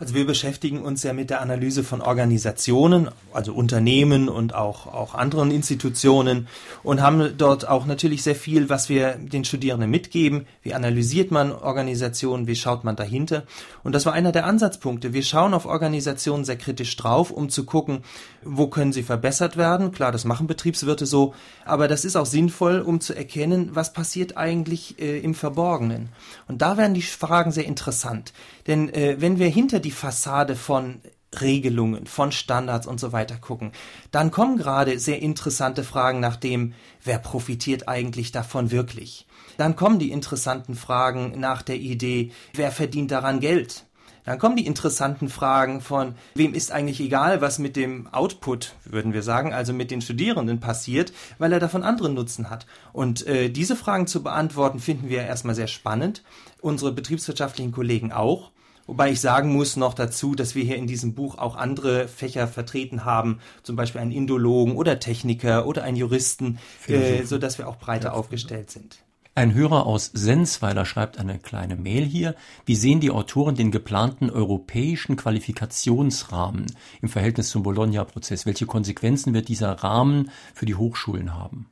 [0.00, 5.16] Also wir beschäftigen uns ja mit der Analyse von Organisationen, also Unternehmen und auch, auch
[5.16, 6.46] anderen Institutionen
[6.84, 10.46] und haben dort auch natürlich sehr viel, was wir den Studierenden mitgeben.
[10.62, 12.46] Wie analysiert man Organisationen?
[12.46, 13.42] Wie schaut man dahinter?
[13.82, 15.14] Und das war einer der Ansatzpunkte.
[15.14, 18.04] Wir schauen auf Organisationen sehr kritisch drauf, um zu gucken,
[18.44, 19.90] wo können sie verbessert werden.
[19.90, 21.34] Klar, das machen Betriebswirte so,
[21.64, 26.10] aber das ist auch sinnvoll, um zu erkennen, was passiert eigentlich äh, im Verborgenen.
[26.46, 28.32] Und da werden die Fragen sehr interessant.
[28.68, 31.00] Denn äh, wenn wir hinter die Fassade von
[31.40, 33.72] Regelungen, von Standards und so weiter gucken,
[34.10, 36.72] dann kommen gerade sehr interessante Fragen nach dem,
[37.04, 39.26] wer profitiert eigentlich davon wirklich.
[39.58, 43.84] Dann kommen die interessanten Fragen nach der Idee, wer verdient daran Geld?
[44.24, 49.14] Dann kommen die interessanten Fragen von, wem ist eigentlich egal, was mit dem Output, würden
[49.14, 52.66] wir sagen, also mit den Studierenden passiert, weil er davon anderen Nutzen hat.
[52.92, 56.22] Und äh, diese Fragen zu beantworten, finden wir erstmal sehr spannend.
[56.60, 58.50] Unsere betriebswirtschaftlichen Kollegen auch.
[58.88, 62.48] Wobei ich sagen muss noch dazu, dass wir hier in diesem Buch auch andere Fächer
[62.48, 67.68] vertreten haben, zum Beispiel einen Indologen oder Techniker oder einen Juristen, äh, so dass wir
[67.68, 69.04] auch breiter aufgestellt sind.
[69.34, 72.34] Ein Hörer aus Sensweiler schreibt eine kleine Mail hier.
[72.64, 76.64] Wie sehen die Autoren den geplanten europäischen Qualifikationsrahmen
[77.02, 78.46] im Verhältnis zum Bologna-Prozess?
[78.46, 81.66] Welche Konsequenzen wird dieser Rahmen für die Hochschulen haben?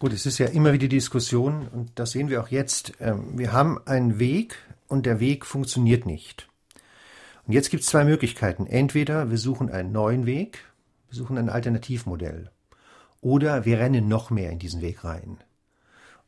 [0.00, 2.92] Gut, es ist ja immer wieder die Diskussion, und das sehen wir auch jetzt.
[3.00, 4.58] Ähm, wir haben einen Weg
[4.92, 6.48] und der Weg funktioniert nicht.
[7.46, 8.66] Und jetzt gibt es zwei Möglichkeiten.
[8.66, 10.66] Entweder wir suchen einen neuen Weg,
[11.08, 12.50] wir suchen ein Alternativmodell,
[13.22, 15.38] oder wir rennen noch mehr in diesen Weg rein.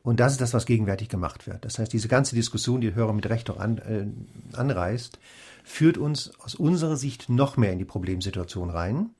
[0.01, 1.63] Und das ist das, was gegenwärtig gemacht wird.
[1.63, 5.19] Das heißt, diese ganze Diskussion, die der Hörer mit Recht auch an, äh, anreißt,
[5.63, 9.11] führt uns aus unserer Sicht noch mehr in die Problemsituation rein.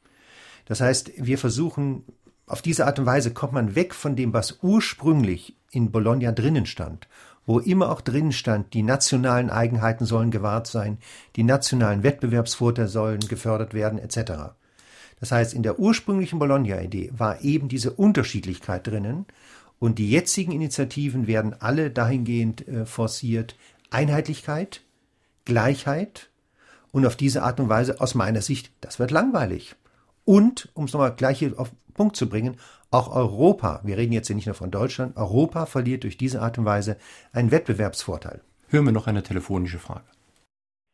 [0.65, 2.03] Das heißt, wir versuchen,
[2.47, 6.65] auf diese Art und Weise kommt man weg von dem, was ursprünglich in Bologna drinnen
[6.65, 7.07] stand,
[7.45, 10.97] wo immer auch drinnen stand, die nationalen Eigenheiten sollen gewahrt sein,
[11.35, 14.55] die nationalen Wettbewerbsvorteile sollen gefördert werden, etc.
[15.19, 19.25] Das heißt, in der ursprünglichen Bologna-Idee war eben diese Unterschiedlichkeit drinnen
[19.79, 23.55] und die jetzigen Initiativen werden alle dahingehend äh, forciert,
[23.91, 24.81] Einheitlichkeit,
[25.45, 26.29] Gleichheit
[26.91, 29.75] und auf diese Art und Weise aus meiner Sicht, das wird langweilig.
[30.23, 32.57] Und, um es nochmal gleich hier auf den Punkt zu bringen,
[32.95, 36.57] auch Europa, wir reden jetzt hier nicht nur von Deutschland, Europa verliert durch diese Art
[36.57, 36.97] und Weise
[37.33, 38.41] einen Wettbewerbsvorteil.
[38.69, 40.05] Hören wir noch eine telefonische Frage.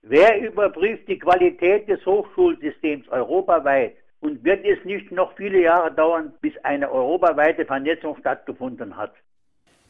[0.02, 3.96] Wer überprüft die Qualität des Hochschulsystems europaweit?
[4.20, 9.14] Und wird es nicht noch viele Jahre dauern, bis eine europaweite Vernetzung stattgefunden hat?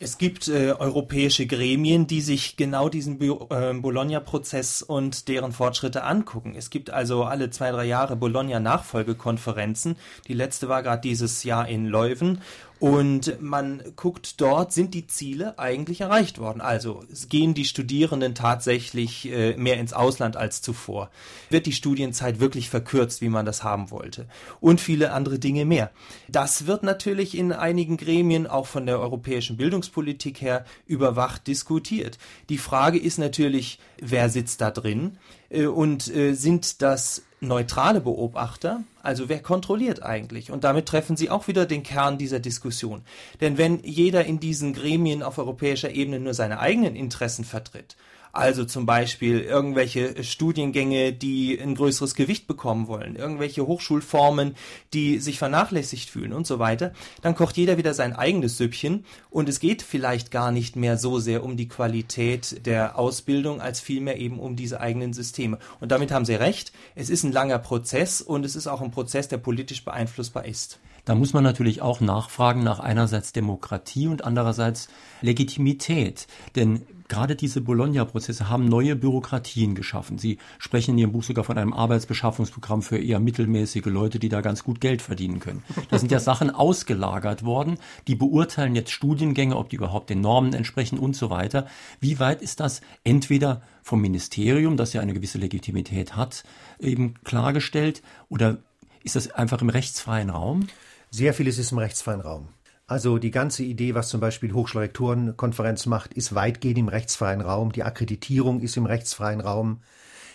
[0.04, 6.56] Es gibt äh, europäische Gremien, die sich genau diesen äh, Bologna-Prozess und deren Fortschritte angucken.
[6.58, 9.98] Es gibt also alle zwei, drei Jahre Bologna-Nachfolgekonferenzen.
[10.28, 12.42] Die letzte war gerade dieses Jahr in Leuven.
[12.82, 16.62] Und man guckt dort, sind die Ziele eigentlich erreicht worden?
[16.62, 21.12] Also gehen die Studierenden tatsächlich äh, mehr ins Ausland als zuvor?
[21.52, 24.26] Wird die Studienzeit wirklich verkürzt, wie man das haben wollte?
[24.62, 25.92] Und viele andere Dinge mehr.
[26.28, 32.18] Das wird natürlich in einigen Gremien auch von der europäischen Bildungspolitik her überwacht diskutiert.
[32.50, 35.18] Die Frage ist natürlich, wer sitzt da drin?
[35.50, 40.52] Äh, und äh, sind das neutrale Beobachter, also wer kontrolliert eigentlich?
[40.52, 43.02] Und damit treffen Sie auch wieder den Kern dieser Diskussion.
[43.40, 47.96] Denn wenn jeder in diesen Gremien auf europäischer Ebene nur seine eigenen Interessen vertritt
[48.34, 54.56] also zum Beispiel irgendwelche Studiengänge, die ein größeres Gewicht bekommen wollen, irgendwelche Hochschulformen,
[54.94, 56.94] die sich vernachlässigt fühlen und so weiter.
[57.22, 61.20] Dann kocht jeder wieder sein eigenes Süppchen und es geht vielleicht gar nicht mehr so
[61.20, 65.60] sehr um die Qualität der Ausbildung, als vielmehr eben um diese eigenen Systeme.
[65.80, 66.72] Und damit haben Sie recht.
[66.96, 70.80] Es ist ein langer Prozess und es ist auch ein Prozess, der politisch beeinflussbar ist.
[71.06, 74.88] Da muss man natürlich auch nachfragen nach einerseits Demokratie und andererseits
[75.22, 76.28] Legitimität.
[76.56, 80.18] Denn gerade diese Bologna-Prozesse haben neue Bürokratien geschaffen.
[80.18, 84.40] Sie sprechen in Ihrem Buch sogar von einem Arbeitsbeschaffungsprogramm für eher mittelmäßige Leute, die da
[84.40, 85.62] ganz gut Geld verdienen können.
[85.90, 90.54] Da sind ja Sachen ausgelagert worden, die beurteilen jetzt Studiengänge, ob die überhaupt den Normen
[90.54, 91.68] entsprechen und so weiter.
[92.00, 96.46] Wie weit ist das entweder vom Ministerium, das ja eine gewisse Legitimität hat,
[96.80, 98.60] eben klargestellt oder
[99.04, 100.68] ist das einfach im rechtsfreien Raum?
[101.10, 102.48] Sehr vieles ist im rechtsfreien Raum.
[102.92, 107.72] Also die ganze Idee, was zum Beispiel Hochschulrektorenkonferenz macht, ist weitgehend im rechtsfreien Raum.
[107.72, 109.80] Die Akkreditierung ist im rechtsfreien Raum.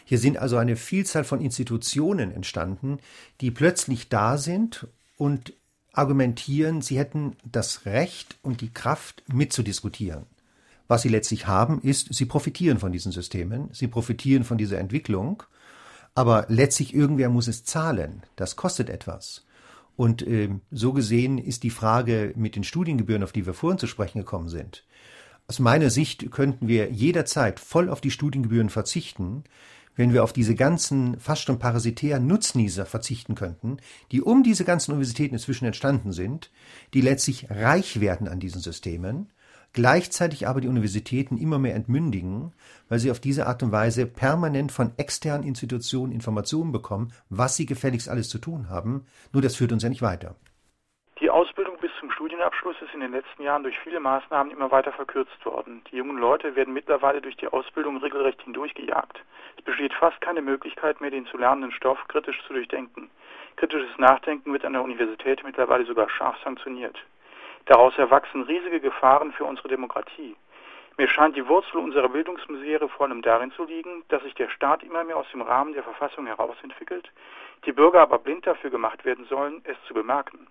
[0.07, 2.99] Hier sind also eine Vielzahl von Institutionen entstanden,
[3.43, 4.87] die plötzlich da sind
[5.19, 5.53] und
[5.93, 10.25] argumentieren, sie hätten das Recht und die Kraft mitzudiskutieren.
[10.89, 15.43] Was sie letztlich haben, ist, sie profitieren von diesen Systemen, sie profitieren von dieser Entwicklung,
[16.15, 18.23] aber letztlich irgendwer muss es zahlen.
[18.35, 19.46] Das kostet etwas.
[19.97, 23.87] Und äh, so gesehen ist die Frage mit den Studiengebühren, auf die wir vorhin zu
[23.87, 24.85] sprechen gekommen sind,
[25.49, 29.45] aus meiner Sicht könnten wir jederzeit voll auf die Studiengebühren verzichten,
[29.95, 33.79] wenn wir auf diese ganzen fast schon parasitären Nutznießer verzichten könnten,
[34.13, 36.51] die um diese ganzen Universitäten inzwischen entstanden sind,
[36.95, 39.33] die letztlich reich werden an diesen Systemen
[39.77, 42.53] gleichzeitig aber die Universitäten immer mehr entmündigen,
[42.89, 47.67] weil sie auf diese Art und Weise permanent von externen Institutionen Informationen bekommen, was sie
[47.67, 49.07] gefälligst alles zu tun haben.
[49.33, 50.35] Nur das führt uns ja nicht weiter.
[51.21, 54.93] Die Ausbildung bis zum Studienabschluss ist in den letzten Jahren durch viele Maßnahmen immer weiter
[54.93, 55.83] verkürzt worden.
[55.91, 59.21] Die jungen Leute werden mittlerweile durch die Ausbildung regelrecht hindurchgejagt.
[59.59, 63.11] Es besteht fast keine Möglichkeit mehr, den zu lernenden Stoff kritisch zu durchdenken.
[63.57, 66.99] Kritisches Nachdenken wird an der Universität mittlerweile sogar scharf sanktioniert.
[67.67, 70.37] Daraus erwachsen riesige Gefahren für unsere Demokratie.
[70.99, 74.85] Mir scheint die Wurzel unserer Bildungsmisere vor allem darin zu liegen, dass sich der Staat
[74.85, 77.11] immer mehr aus dem Rahmen der Verfassung herausentwickelt,
[77.67, 80.47] die Bürger aber blind dafür gemacht werden sollen, es zu bemerken.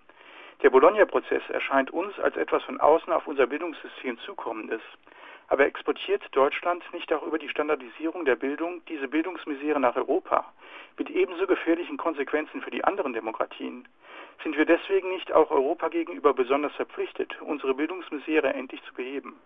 [0.62, 4.82] Der Bologna-Prozess erscheint uns als etwas von außen auf unser Bildungssystem zukommendes.
[5.48, 10.52] Aber exportiert Deutschland nicht auch über die Standardisierung der Bildung diese Bildungsmisere nach Europa
[10.98, 13.88] mit ebenso gefährlichen Konsequenzen für die anderen Demokratien?
[14.42, 19.36] Sind wir deswegen nicht auch Europa gegenüber besonders verpflichtet, unsere Bildungsmisere endlich zu beheben?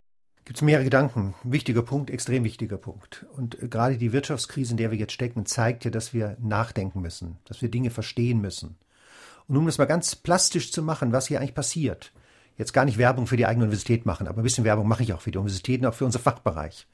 [0.45, 1.35] Gibt es mehrere Gedanken.
[1.45, 3.27] Wichtiger Punkt, extrem wichtiger Punkt.
[3.37, 7.01] Und äh, gerade die Wirtschaftskrise, in der wir jetzt stecken, zeigt ja, dass wir nachdenken
[7.01, 8.79] müssen, dass wir Dinge verstehen müssen.
[9.49, 12.13] Und um das mal ganz plastisch zu machen, was hier eigentlich passiert,
[12.57, 15.13] jetzt gar nicht Werbung für die eigene Universität machen, aber ein bisschen Werbung mache ich
[15.13, 16.87] auch für die Universitäten, auch für unser Fachbereich.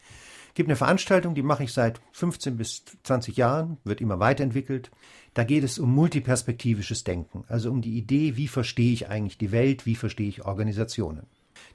[0.57, 4.91] Gibt eine Veranstaltung, die mache ich seit 15 bis 20 Jahren, wird immer weiterentwickelt.
[5.35, 9.53] Da geht es um multiperspektivisches Denken, also um die Idee, wie verstehe ich eigentlich die
[9.53, 11.27] Welt, wie verstehe ich Organisationen.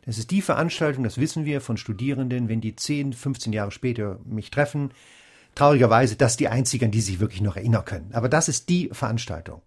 [0.03, 4.19] Das ist die Veranstaltung, das wissen wir von Studierenden, wenn die 10, 15 Jahre später
[4.25, 4.89] mich treffen.
[5.53, 8.09] Traurigerweise, das die einzige, an die sich wirklich noch erinnern können.
[8.13, 9.61] Aber das ist die Veranstaltung.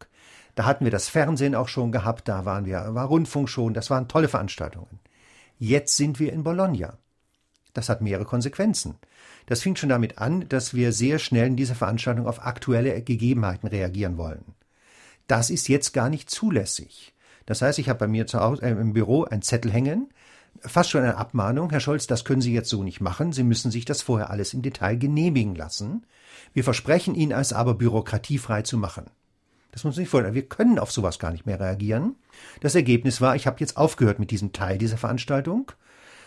[0.56, 3.90] Da hatten wir das Fernsehen auch schon gehabt, da waren wir, war Rundfunk schon, das
[3.90, 4.98] waren tolle Veranstaltungen.
[5.60, 6.98] Jetzt sind wir in Bologna.
[7.74, 8.94] Das hat mehrere Konsequenzen.
[9.46, 13.68] Das fing schon damit an, dass wir sehr schnell in dieser Veranstaltung auf aktuelle Gegebenheiten
[13.68, 14.54] reagieren wollen.
[15.26, 17.14] Das ist jetzt gar nicht zulässig.
[17.46, 20.08] Das heißt, ich habe bei mir zu Hause äh, im Büro einen Zettel hängen,
[20.60, 21.70] fast schon eine Abmahnung.
[21.70, 23.32] Herr Scholz, das können Sie jetzt so nicht machen.
[23.32, 26.06] Sie müssen sich das vorher alles im Detail genehmigen lassen.
[26.52, 29.06] Wir versprechen Ihnen es aber bürokratiefrei zu machen.
[29.72, 30.34] Das muss man sich vorstellen.
[30.34, 32.14] Wir können auf sowas gar nicht mehr reagieren.
[32.60, 35.72] Das Ergebnis war, ich habe jetzt aufgehört mit diesem Teil dieser Veranstaltung.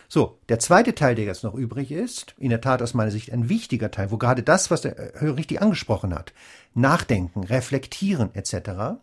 [0.10, 3.32] So, der zweite Teil, der jetzt noch übrig ist, in der Tat aus meiner Sicht
[3.34, 6.34] ein wichtiger Teil, wo gerade das, was der Herr richtig angesprochen hat,
[6.74, 9.00] nachdenken, reflektieren etc.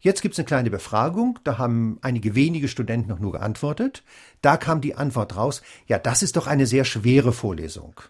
[0.00, 4.04] Jetzt gibt es eine kleine Befragung, da haben einige wenige Studenten noch nur geantwortet.
[4.40, 8.00] Da kam die Antwort raus, ja, das ist doch eine sehr schwere Vorlesung.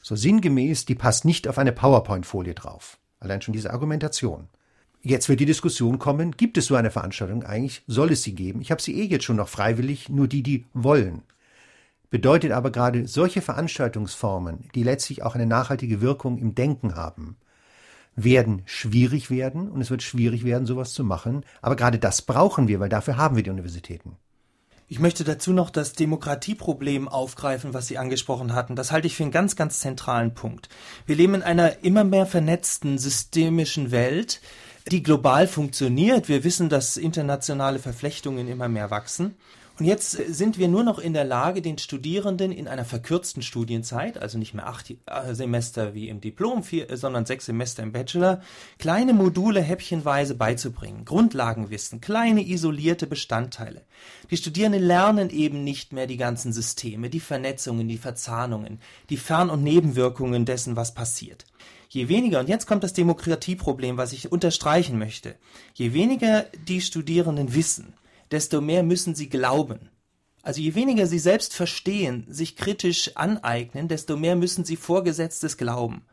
[0.00, 2.98] So sinngemäß, die passt nicht auf eine PowerPoint-Folie drauf.
[3.20, 4.48] Allein schon diese Argumentation.
[5.02, 7.82] Jetzt wird die Diskussion kommen, gibt es so eine Veranstaltung eigentlich?
[7.86, 8.62] Soll es sie geben?
[8.62, 11.24] Ich habe sie eh jetzt schon noch freiwillig, nur die, die wollen.
[12.10, 17.36] Bedeutet aber gerade solche Veranstaltungsformen, die letztlich auch eine nachhaltige Wirkung im Denken haben,
[18.16, 21.44] werden schwierig werden und es wird schwierig werden, sowas zu machen.
[21.60, 24.16] Aber gerade das brauchen wir, weil dafür haben wir die Universitäten.
[24.90, 28.74] Ich möchte dazu noch das Demokratieproblem aufgreifen, was Sie angesprochen hatten.
[28.74, 30.70] Das halte ich für einen ganz, ganz zentralen Punkt.
[31.04, 34.40] Wir leben in einer immer mehr vernetzten systemischen Welt,
[34.90, 36.30] die global funktioniert.
[36.30, 39.34] Wir wissen, dass internationale Verflechtungen immer mehr wachsen.
[39.78, 44.18] Und jetzt sind wir nur noch in der Lage, den Studierenden in einer verkürzten Studienzeit,
[44.20, 48.40] also nicht mehr acht äh, Semester wie im Diplom, vier, sondern sechs Semester im Bachelor,
[48.80, 51.04] kleine Module häppchenweise beizubringen.
[51.04, 53.82] Grundlagenwissen, kleine isolierte Bestandteile.
[54.32, 59.50] Die Studierenden lernen eben nicht mehr die ganzen Systeme, die Vernetzungen, die Verzahnungen, die Fern-
[59.50, 61.44] und Nebenwirkungen dessen, was passiert.
[61.88, 65.36] Je weniger, und jetzt kommt das Demokratieproblem, was ich unterstreichen möchte,
[65.72, 67.94] je weniger die Studierenden wissen,
[68.30, 69.90] desto mehr müssen sie glauben.
[70.42, 76.06] Also je weniger sie selbst verstehen, sich kritisch aneignen, desto mehr müssen sie Vorgesetztes glauben.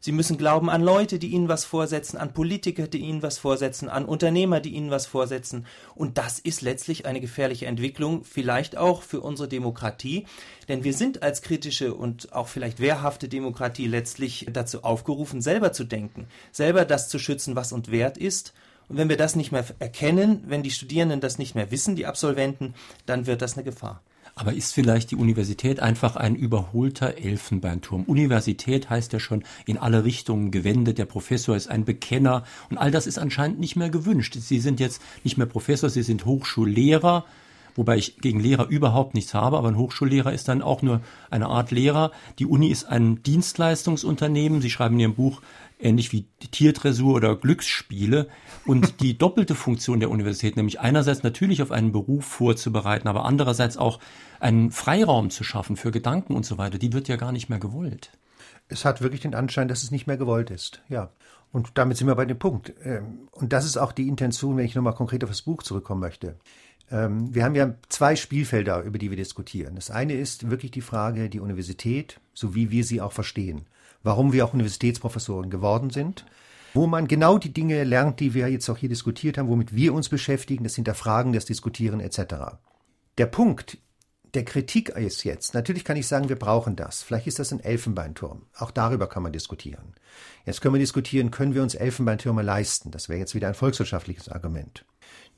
[0.00, 3.88] Sie müssen glauben an Leute, die ihnen was vorsetzen, an Politiker, die ihnen was vorsetzen,
[3.88, 5.66] an Unternehmer, die ihnen was vorsetzen.
[5.94, 10.26] Und das ist letztlich eine gefährliche Entwicklung, vielleicht auch für unsere Demokratie.
[10.68, 15.84] Denn wir sind als kritische und auch vielleicht wehrhafte Demokratie letztlich dazu aufgerufen, selber zu
[15.84, 18.52] denken, selber das zu schützen, was uns wert ist
[18.88, 22.06] und wenn wir das nicht mehr erkennen, wenn die Studierenden das nicht mehr wissen, die
[22.06, 24.02] Absolventen, dann wird das eine Gefahr.
[24.38, 28.04] Aber ist vielleicht die Universität einfach ein überholter Elfenbeinturm?
[28.04, 30.98] Universität heißt ja schon in alle Richtungen gewendet.
[30.98, 34.36] Der Professor ist ein Bekenner und all das ist anscheinend nicht mehr gewünscht.
[34.38, 37.24] Sie sind jetzt nicht mehr Professor, Sie sind Hochschullehrer
[37.76, 41.46] wobei ich gegen Lehrer überhaupt nichts habe, aber ein Hochschullehrer ist dann auch nur eine
[41.46, 42.12] Art Lehrer.
[42.38, 44.60] Die Uni ist ein Dienstleistungsunternehmen.
[44.60, 45.42] Sie schreiben in Ihrem Buch,
[45.78, 48.28] ähnlich wie Tiertresur oder Glücksspiele.
[48.64, 53.76] Und die doppelte Funktion der Universität, nämlich einerseits natürlich auf einen Beruf vorzubereiten, aber andererseits
[53.76, 54.00] auch
[54.40, 57.58] einen Freiraum zu schaffen für Gedanken und so weiter, die wird ja gar nicht mehr
[57.58, 58.10] gewollt.
[58.68, 61.10] Es hat wirklich den Anschein, dass es nicht mehr gewollt ist, ja.
[61.52, 62.74] Und damit sind wir bei dem Punkt.
[62.82, 66.00] Ähm, und das ist auch die Intention, wenn ich nochmal konkret auf das Buch zurückkommen
[66.00, 66.36] möchte.
[66.90, 69.74] Ähm, wir haben ja zwei Spielfelder, über die wir diskutieren.
[69.74, 73.66] Das eine ist wirklich die Frage, die Universität, so wie wir sie auch verstehen
[74.06, 76.24] warum wir auch Universitätsprofessoren geworden sind,
[76.72, 79.92] wo man genau die Dinge lernt, die wir jetzt auch hier diskutiert haben, womit wir
[79.92, 82.34] uns beschäftigen, das Hinterfragen, das Diskutieren etc.
[83.18, 83.78] Der Punkt
[84.36, 87.02] der Kritik ist jetzt, natürlich kann ich sagen, wir brauchen das.
[87.02, 88.42] Vielleicht ist das ein Elfenbeinturm.
[88.58, 89.94] Auch darüber kann man diskutieren.
[90.44, 92.90] Jetzt können wir diskutieren, können wir uns Elfenbeintürme leisten?
[92.90, 94.84] Das wäre jetzt wieder ein volkswirtschaftliches Argument.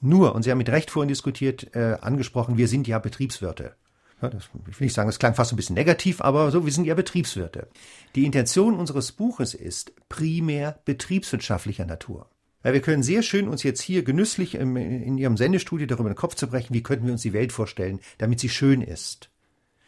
[0.00, 3.76] Nur, und Sie haben mit Recht vorhin diskutiert, äh, angesprochen, wir sind ja Betriebswirte.
[4.20, 6.72] Ja, das, ich will nicht sagen, das klang fast ein bisschen negativ, aber so, wir
[6.72, 7.68] sind ja Betriebswirte.
[8.16, 12.28] Die Intention unseres Buches ist primär betriebswirtschaftlicher Natur.
[12.62, 16.16] Weil wir können sehr schön uns jetzt hier genüsslich im, in Ihrem Sendestudio darüber den
[16.16, 19.30] Kopf zu brechen, wie könnten wir uns die Welt vorstellen, damit sie schön ist.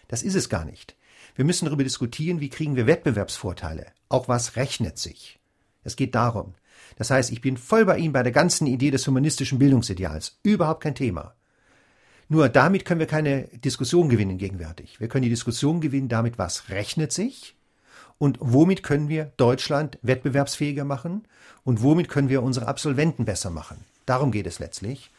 [0.08, 0.96] Das ist es gar nicht.
[1.34, 3.86] Wir müssen darüber diskutieren, wie kriegen wir Wettbewerbsvorteile.
[4.08, 5.38] Auch was rechnet sich.
[5.82, 6.54] Es geht darum.
[6.96, 10.38] Das heißt, ich bin voll bei Ihnen bei der ganzen Idee des humanistischen Bildungsideals.
[10.42, 11.34] Überhaupt kein Thema.
[12.28, 15.00] Nur damit können wir keine Diskussion gewinnen gegenwärtig.
[15.00, 17.56] Wir können die Diskussion gewinnen damit, was rechnet sich
[18.20, 21.24] und womit können wir Deutschland wettbewerbsfähiger machen
[21.64, 23.78] und womit können wir unsere Absolventen besser machen.
[24.04, 25.10] Darum geht es letztlich.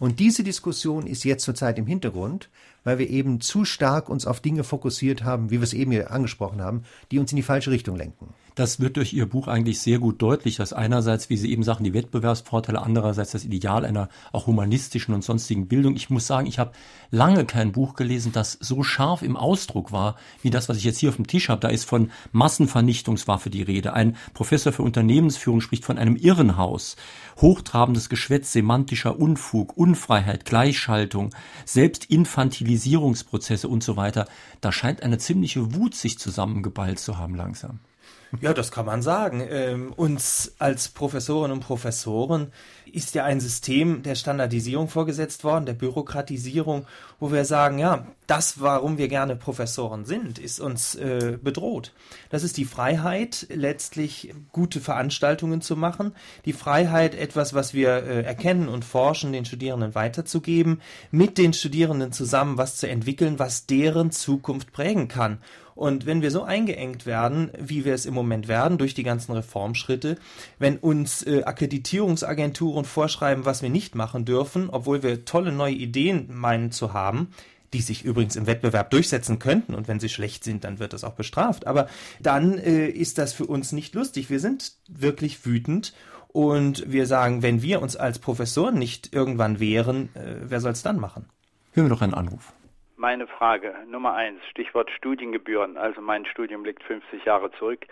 [0.00, 2.50] Und diese Diskussion ist jetzt zurzeit im Hintergrund,
[2.82, 6.10] weil wir eben zu stark uns auf Dinge fokussiert haben, wie wir es eben hier
[6.10, 8.34] angesprochen haben, die uns in die falsche Richtung lenken.
[8.58, 11.84] Das wird durch Ihr Buch eigentlich sehr gut deutlich, dass einerseits, wie Sie eben sagen,
[11.84, 15.94] die Wettbewerbsvorteile, andererseits das Ideal einer auch humanistischen und sonstigen Bildung.
[15.94, 16.72] Ich muss sagen, ich habe
[17.12, 20.98] lange kein Buch gelesen, das so scharf im Ausdruck war, wie das, was ich jetzt
[20.98, 21.60] hier auf dem Tisch habe.
[21.60, 23.92] Da ist von Massenvernichtungswaffe die Rede.
[23.92, 26.96] Ein Professor für Unternehmensführung spricht von einem Irrenhaus.
[27.40, 31.32] Hochtrabendes Geschwätz, semantischer Unfug, Unfreiheit, Gleichschaltung,
[31.64, 34.26] Selbstinfantilisierungsprozesse und so weiter.
[34.60, 37.78] Da scheint eine ziemliche Wut sich zusammengeballt zu haben langsam.
[38.40, 39.42] Ja, das kann man sagen.
[39.48, 42.52] Ähm, uns als Professorinnen und Professoren
[42.94, 46.86] ist ja ein System der Standardisierung vorgesetzt worden, der Bürokratisierung,
[47.20, 51.94] wo wir sagen, ja, das, warum wir gerne Professoren sind, ist uns äh, bedroht.
[52.30, 56.12] Das ist die Freiheit, letztlich gute Veranstaltungen zu machen,
[56.44, 62.12] die Freiheit, etwas, was wir äh, erkennen und forschen, den Studierenden weiterzugeben, mit den Studierenden
[62.12, 65.38] zusammen was zu entwickeln, was deren Zukunft prägen kann.
[65.78, 69.30] Und wenn wir so eingeengt werden, wie wir es im Moment werden, durch die ganzen
[69.30, 70.16] Reformschritte,
[70.58, 76.28] wenn uns äh, Akkreditierungsagenturen vorschreiben, was wir nicht machen dürfen, obwohl wir tolle neue Ideen
[76.32, 77.32] meinen zu haben,
[77.72, 81.04] die sich übrigens im Wettbewerb durchsetzen könnten und wenn sie schlecht sind, dann wird das
[81.04, 81.66] auch bestraft.
[81.66, 81.88] Aber
[82.20, 84.30] dann äh, ist das für uns nicht lustig.
[84.30, 85.94] Wir sind wirklich wütend
[86.28, 90.82] und wir sagen, wenn wir uns als Professoren nicht irgendwann wehren, äh, wer soll es
[90.82, 91.28] dann machen?
[91.72, 92.52] Hören wir doch einen Anruf.
[92.96, 95.76] Meine Frage Nummer eins, Stichwort Studiengebühren.
[95.76, 97.86] Also mein Studium liegt 50 Jahre zurück.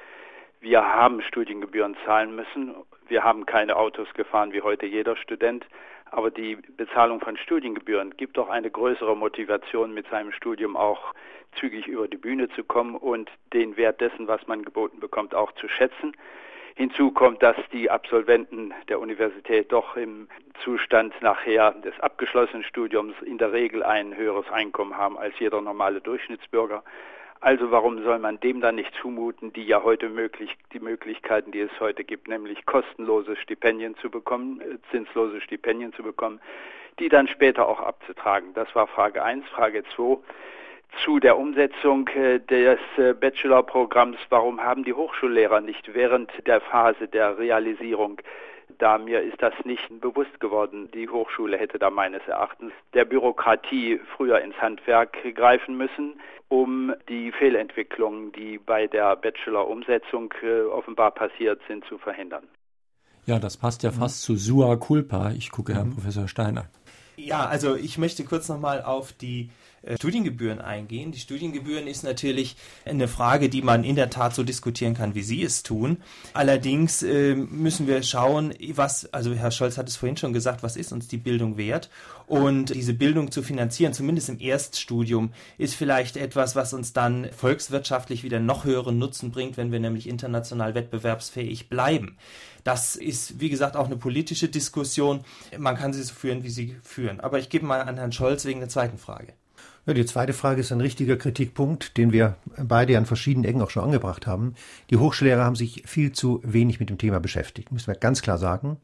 [0.61, 2.75] Wir haben Studiengebühren zahlen müssen.
[3.09, 5.67] Wir haben keine Autos gefahren wie heute jeder Student.
[6.11, 11.13] Aber die Bezahlung von Studiengebühren gibt doch eine größere Motivation, mit seinem Studium auch
[11.59, 15.53] zügig über die Bühne zu kommen und den Wert dessen, was man geboten bekommt, auch
[15.53, 16.13] zu schätzen.
[16.75, 20.29] Hinzu kommt, dass die Absolventen der Universität doch im
[20.63, 26.03] Zustand nachher des abgeschlossenen Studiums in der Regel ein höheres Einkommen haben als jeder normale
[26.03, 26.85] Durchschnittsbürger.
[27.41, 31.61] Also warum soll man dem dann nicht zumuten, die ja heute möglich, die Möglichkeiten, die
[31.61, 36.41] es heute gibt, nämlich kostenlose Stipendien zu bekommen, äh, zinslose Stipendien zu bekommen,
[36.99, 38.55] die dann später auch abzutragen.
[38.55, 39.47] Das war Frage eins.
[39.49, 40.17] Frage zwei
[41.05, 47.09] zu der Umsetzung äh, des äh, Bachelorprogramms, warum haben die Hochschullehrer nicht während der Phase
[47.09, 48.21] der Realisierung
[48.79, 50.89] da mir ist das nicht bewusst geworden.
[50.93, 57.33] Die Hochschule hätte da meines Erachtens der Bürokratie früher ins Handwerk greifen müssen, um die
[57.33, 62.45] Fehlentwicklungen, die bei der Bachelor-Umsetzung äh, offenbar passiert sind, zu verhindern.
[63.27, 65.33] Ja, das passt ja fast zu Sua Culpa.
[65.33, 65.95] Ich gucke Herrn mhm.
[65.95, 66.67] Professor Steiner.
[67.17, 71.13] Ja, also ich möchte kurz nochmal auf die äh, Studiengebühren eingehen.
[71.13, 75.23] Die Studiengebühren ist natürlich eine Frage, die man in der Tat so diskutieren kann, wie
[75.23, 75.99] Sie es tun.
[76.35, 80.77] Allerdings äh, müssen wir schauen, was, also Herr Scholz hat es vorhin schon gesagt, was
[80.77, 81.91] ist uns die Bildung wert?
[82.27, 88.25] Und diese Bildung zu finanzieren, zumindest im Erststudium, ist vielleicht etwas, was uns dann volkswirtschaftlich
[88.25, 92.17] wieder noch höheren Nutzen bringt, wenn wir nämlich international wettbewerbsfähig bleiben.
[92.65, 95.21] Das ist, wie gesagt, auch eine politische Diskussion.
[95.57, 97.21] Man kann sie so führen, wie sie führen.
[97.21, 99.35] Aber ich gebe mal an Herrn Scholz wegen der zweiten Frage.
[99.87, 103.71] Ja, die zweite Frage ist ein richtiger Kritikpunkt, den wir beide an verschiedenen Ecken auch
[103.71, 104.55] schon angebracht haben.
[104.91, 108.37] Die Hochschullehrer haben sich viel zu wenig mit dem Thema beschäftigt, müssen wir ganz klar
[108.37, 108.79] sagen.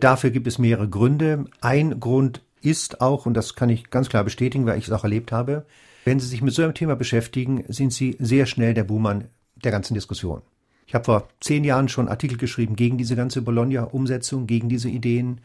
[0.00, 1.44] Dafür gibt es mehrere Gründe.
[1.60, 5.04] Ein Grund ist auch, und das kann ich ganz klar bestätigen, weil ich es auch
[5.04, 5.66] erlebt habe,
[6.04, 9.70] wenn Sie sich mit so einem Thema beschäftigen, sind Sie sehr schnell der Buhmann der
[9.70, 10.42] ganzen Diskussion.
[10.88, 15.42] Ich habe vor zehn Jahren schon Artikel geschrieben gegen diese ganze Bologna-Umsetzung, gegen diese Ideen.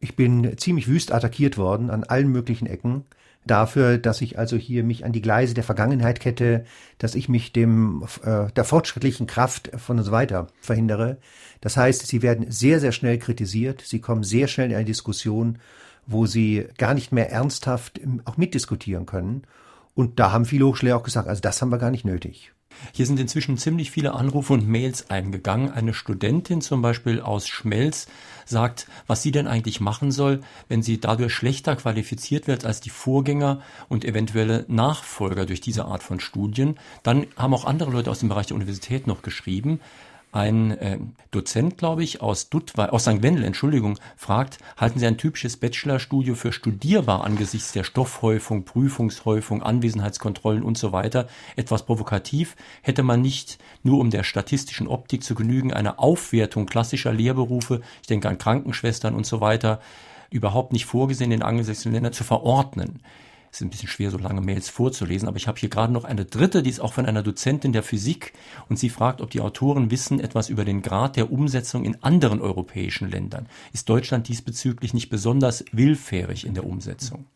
[0.00, 3.04] Ich bin ziemlich wüst attackiert worden an allen möglichen Ecken
[3.46, 6.64] dafür, dass ich also hier mich an die Gleise der Vergangenheit kette,
[6.98, 11.18] dass ich mich dem äh, der fortschrittlichen Kraft von so weiter verhindere.
[11.60, 15.58] Das heißt, sie werden sehr, sehr schnell kritisiert, sie kommen sehr schnell in eine Diskussion
[16.06, 19.42] wo sie gar nicht mehr ernsthaft auch mitdiskutieren können.
[19.94, 22.52] Und da haben viele Hochschulen auch gesagt, also das haben wir gar nicht nötig.
[22.92, 25.70] Hier sind inzwischen ziemlich viele Anrufe und Mails eingegangen.
[25.70, 28.06] Eine Studentin zum Beispiel aus Schmelz
[28.44, 32.90] sagt, was sie denn eigentlich machen soll, wenn sie dadurch schlechter qualifiziert wird als die
[32.90, 36.78] Vorgänger und eventuelle Nachfolger durch diese Art von Studien.
[37.02, 39.80] Dann haben auch andere Leute aus dem Bereich der Universität noch geschrieben
[40.32, 40.98] ein äh,
[41.30, 43.22] Dozent, glaube ich, aus Duttweil, aus St.
[43.22, 50.62] Wendel, Entschuldigung, fragt, halten Sie ein typisches Bachelorstudio für studierbar angesichts der Stoffhäufung, Prüfungshäufung, Anwesenheitskontrollen
[50.62, 51.28] und so weiter?
[51.54, 57.12] Etwas provokativ hätte man nicht nur um der statistischen Optik zu genügen eine Aufwertung klassischer
[57.12, 59.80] Lehrberufe, ich denke an Krankenschwestern und so weiter,
[60.30, 63.00] überhaupt nicht vorgesehen, in angelsächsischen Ländern zu verordnen.
[63.52, 66.04] Es ist ein bisschen schwer, so lange Mails vorzulesen, aber ich habe hier gerade noch
[66.04, 68.32] eine dritte, die ist auch von einer Dozentin der Physik
[68.70, 72.40] und sie fragt, ob die Autoren wissen etwas über den Grad der Umsetzung in anderen
[72.40, 73.46] europäischen Ländern.
[73.74, 77.26] Ist Deutschland diesbezüglich nicht besonders willfährig in der Umsetzung?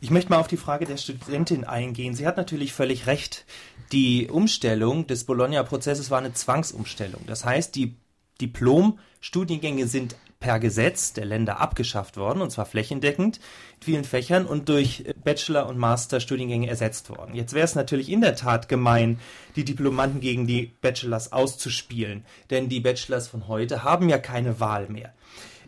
[0.00, 2.16] Ich möchte mal auf die Frage der Studentin eingehen.
[2.16, 3.46] Sie hat natürlich völlig recht.
[3.92, 7.20] Die Umstellung des Bologna-Prozesses war eine Zwangsumstellung.
[7.28, 7.94] Das heißt, die
[8.40, 14.70] Diplom-Studiengänge sind per Gesetz der Länder abgeschafft worden, und zwar flächendeckend in vielen Fächern und
[14.70, 17.34] durch Bachelor- und Masterstudiengänge ersetzt worden.
[17.34, 19.20] Jetzt wäre es natürlich in der Tat gemein,
[19.54, 24.88] die Diplomanten gegen die Bachelors auszuspielen, denn die Bachelors von heute haben ja keine Wahl
[24.88, 25.12] mehr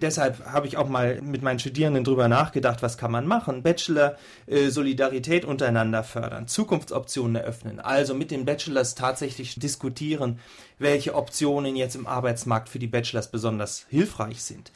[0.00, 3.62] deshalb habe ich auch mal mit meinen Studierenden drüber nachgedacht, was kann man machen?
[3.62, 4.16] Bachelor
[4.46, 10.38] äh, Solidarität untereinander fördern, Zukunftsoptionen eröffnen, also mit den Bachelors tatsächlich diskutieren,
[10.78, 14.72] welche Optionen jetzt im Arbeitsmarkt für die Bachelors besonders hilfreich sind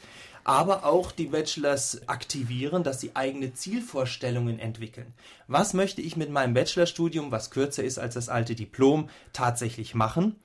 [0.47, 5.13] aber auch die Bachelors aktivieren, dass sie eigene Zielvorstellungen entwickeln.
[5.47, 10.37] Was möchte ich mit meinem Bachelorstudium, was kürzer ist als das alte Diplom, tatsächlich machen?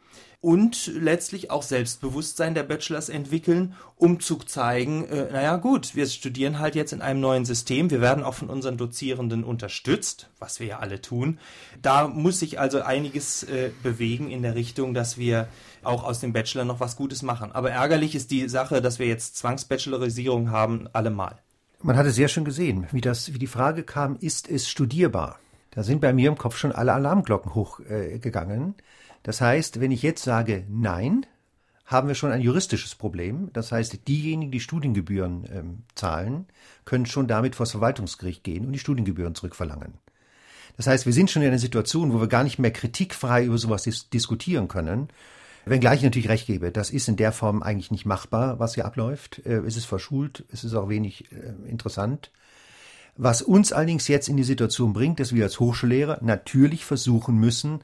[0.43, 6.59] Und letztlich auch Selbstbewusstsein der Bachelors entwickeln, um zu zeigen, äh, naja gut, wir studieren
[6.59, 10.67] halt jetzt in einem neuen System, wir werden auch von unseren Dozierenden unterstützt, was wir
[10.67, 11.39] ja alle tun.
[11.81, 15.47] Da muss sich also einiges äh, bewegen in der Richtung, dass wir
[15.85, 17.53] auch aus dem Bachelor noch was Gutes machen.
[17.53, 21.37] Aber ärgerlich ist die Sache, dass wir jetzt Zwangsbachelorisierung haben, allemal.
[21.81, 25.39] Man hatte sehr schön gesehen, wie das, wie die Frage kam, ist es studierbar?
[25.71, 28.75] Da sind bei mir im Kopf schon alle Alarmglocken hochgegangen.
[28.77, 28.83] Äh,
[29.23, 31.27] das heißt, wenn ich jetzt sage Nein,
[31.85, 33.51] haben wir schon ein juristisches Problem.
[33.53, 36.47] Das heißt, diejenigen, die Studiengebühren ähm, zahlen,
[36.85, 39.95] können schon damit vor das Verwaltungsgericht gehen und die Studiengebühren zurückverlangen.
[40.77, 43.59] Das heißt, wir sind schon in einer Situation, wo wir gar nicht mehr kritikfrei über
[43.59, 45.09] sowas dis diskutieren können.
[45.65, 48.85] Wenngleich ich natürlich recht gebe, das ist in der Form eigentlich nicht machbar, was hier
[48.85, 49.43] abläuft.
[49.45, 52.33] Äh, es ist verschult, es ist auch wenig äh, interessant.
[53.17, 57.81] Was uns allerdings jetzt in die Situation bringt, dass wir als Hochschullehrer natürlich versuchen müssen,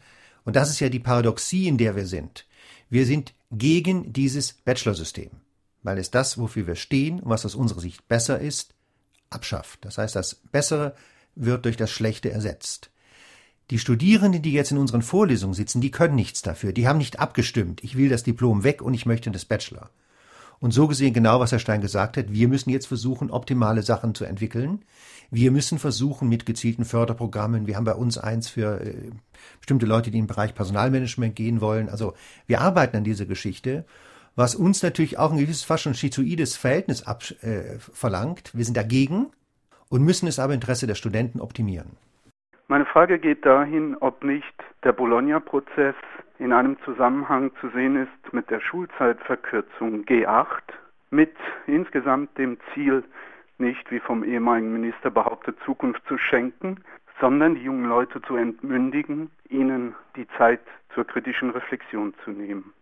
[0.49, 2.46] und das ist ja die Paradoxie, in der wir sind.
[2.88, 5.28] Wir sind gegen dieses Bachelor-System,
[5.82, 8.72] weil es das, wofür wir stehen und was aus unserer Sicht besser ist,
[9.28, 9.84] abschafft.
[9.84, 10.94] Das heißt, das Bessere
[11.34, 12.88] wird durch das Schlechte ersetzt.
[13.68, 16.72] Die Studierenden, die jetzt in unseren Vorlesungen sitzen, die können nichts dafür.
[16.72, 17.84] Die haben nicht abgestimmt.
[17.84, 19.90] Ich will das Diplom weg und ich möchte das Bachelor.
[20.61, 24.14] Und so gesehen genau, was Herr Stein gesagt hat, wir müssen jetzt versuchen, optimale Sachen
[24.14, 24.84] zu entwickeln.
[25.30, 29.11] Wir müssen versuchen, mit gezielten Förderprogrammen, wir haben bei uns eins für äh,
[29.59, 31.88] bestimmte Leute, die den Bereich Personalmanagement gehen wollen.
[31.88, 32.14] Also
[32.46, 33.84] wir arbeiten an dieser Geschichte,
[34.34, 38.50] was uns natürlich auch ein gewisses fast schon schizoides Verhältnis ab, äh, verlangt.
[38.54, 39.26] Wir sind dagegen
[39.90, 41.96] und müssen es aber im Interesse der Studenten optimieren.
[42.68, 44.44] Meine Frage geht dahin, ob nicht
[44.84, 45.94] der Bologna-Prozess
[46.39, 50.62] in einem Zusammenhang zu sehen ist mit der Schulzeitverkürzung G8,
[51.11, 51.34] mit
[51.66, 53.05] insgesamt dem Ziel,
[53.59, 56.76] nicht wie vom ehemaligen Minister behauptet, Zukunft zu schenken,
[57.20, 60.61] sondern die jungen Leute zu entmündigen, ihnen die Zeit
[60.95, 62.72] zur kritischen Reflexion zu nehmen.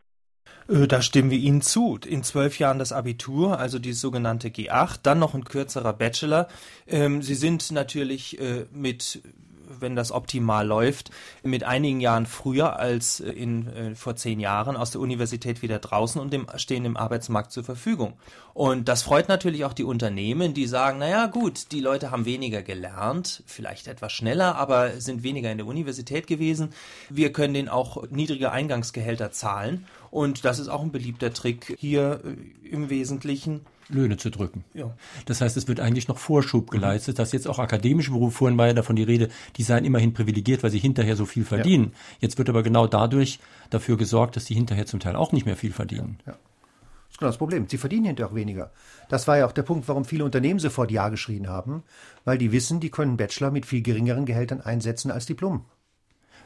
[0.69, 1.99] Äh, da stimmen wir Ihnen zu.
[2.07, 6.49] In zwölf Jahren das Abitur, also die sogenannte G8, dann noch ein kürzerer Bachelor.
[6.87, 9.23] Ähm, Sie sind natürlich äh, mit
[9.69, 11.11] wenn das optimal läuft,
[11.43, 15.79] mit einigen Jahren früher als äh, in, äh, vor zehn Jahren aus der Universität wieder
[15.79, 18.15] draußen und dem, stehen dem Arbeitsmarkt zur Verfügung.
[18.55, 22.63] Und das freut natürlich auch die Unternehmen, die sagen, naja gut, die Leute haben weniger
[22.63, 26.71] gelernt, vielleicht etwas schneller, aber sind weniger in der Universität gewesen.
[27.11, 29.87] Wir können denen auch niedrige Eingangsgehälter zahlen.
[30.11, 34.65] Und das ist auch ein beliebter Trick hier äh, im Wesentlichen Löhne zu drücken.
[34.75, 34.95] Ja.
[35.27, 38.67] Das heißt, es wird eigentlich noch Vorschub geleistet, dass jetzt auch akademische Berufe, vorhin war
[38.67, 41.93] ja davon die Rede, die seien immerhin privilegiert, weil sie hinterher so viel verdienen.
[41.93, 42.17] Ja.
[42.21, 43.39] Jetzt wird aber genau dadurch
[43.71, 46.19] dafür gesorgt, dass die hinterher zum Teil auch nicht mehr viel verdienen.
[46.27, 46.33] Ja.
[46.33, 47.69] Das ist genau das Problem.
[47.69, 48.73] Sie verdienen hinterher auch weniger.
[49.09, 51.85] Das war ja auch der Punkt, warum viele Unternehmen sofort Ja geschrien haben,
[52.25, 55.65] weil die wissen, die können Bachelor mit viel geringeren Gehältern einsetzen als Diplom.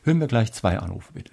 [0.02, 1.32] Hören wir gleich zwei Anrufe, bitte.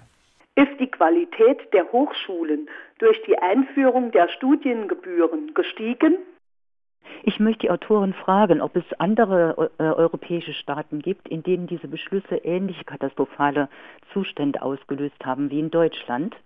[0.56, 2.68] Ist die Qualität der Hochschulen
[2.98, 6.18] durch die Einführung der Studiengebühren gestiegen?
[7.22, 11.88] Ich möchte die Autoren fragen, ob es andere äh, europäische Staaten gibt, in denen diese
[11.88, 13.68] Beschlüsse ähnliche katastrophale
[14.12, 16.36] Zustände ausgelöst haben wie in Deutschland.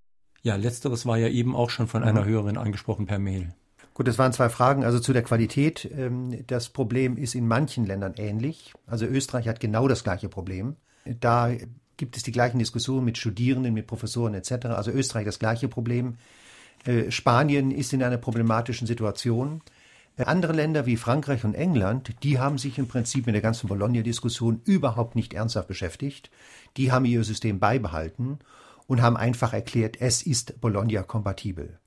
[0.43, 2.29] Ja, letzteres war ja eben auch schon von einer mhm.
[2.29, 3.55] Hörerin angesprochen per Mail.
[3.95, 4.85] Gut, das waren zwei Fragen.
[4.85, 5.89] Also zu der Qualität.
[5.97, 8.73] Ähm, das Problem ist in manchen Ländern ähnlich.
[8.87, 10.77] Also Österreich hat genau das gleiche Problem.
[11.05, 11.51] Da
[11.97, 14.67] gibt es die gleichen Diskussionen mit Studierenden, mit Professoren etc.
[14.67, 16.17] Also Österreich das gleiche Problem.
[16.85, 19.63] Äh, Spanien ist in einer problematischen Situation.
[20.17, 23.69] Äh, andere Länder wie Frankreich und England, die haben sich im Prinzip mit der ganzen
[23.69, 26.31] Bologna-Diskussion überhaupt nicht ernsthaft beschäftigt.
[26.77, 28.41] Die haben ihr System beibehalten
[28.87, 31.79] und haben einfach erklärt, es ist Bologna-kompatibel.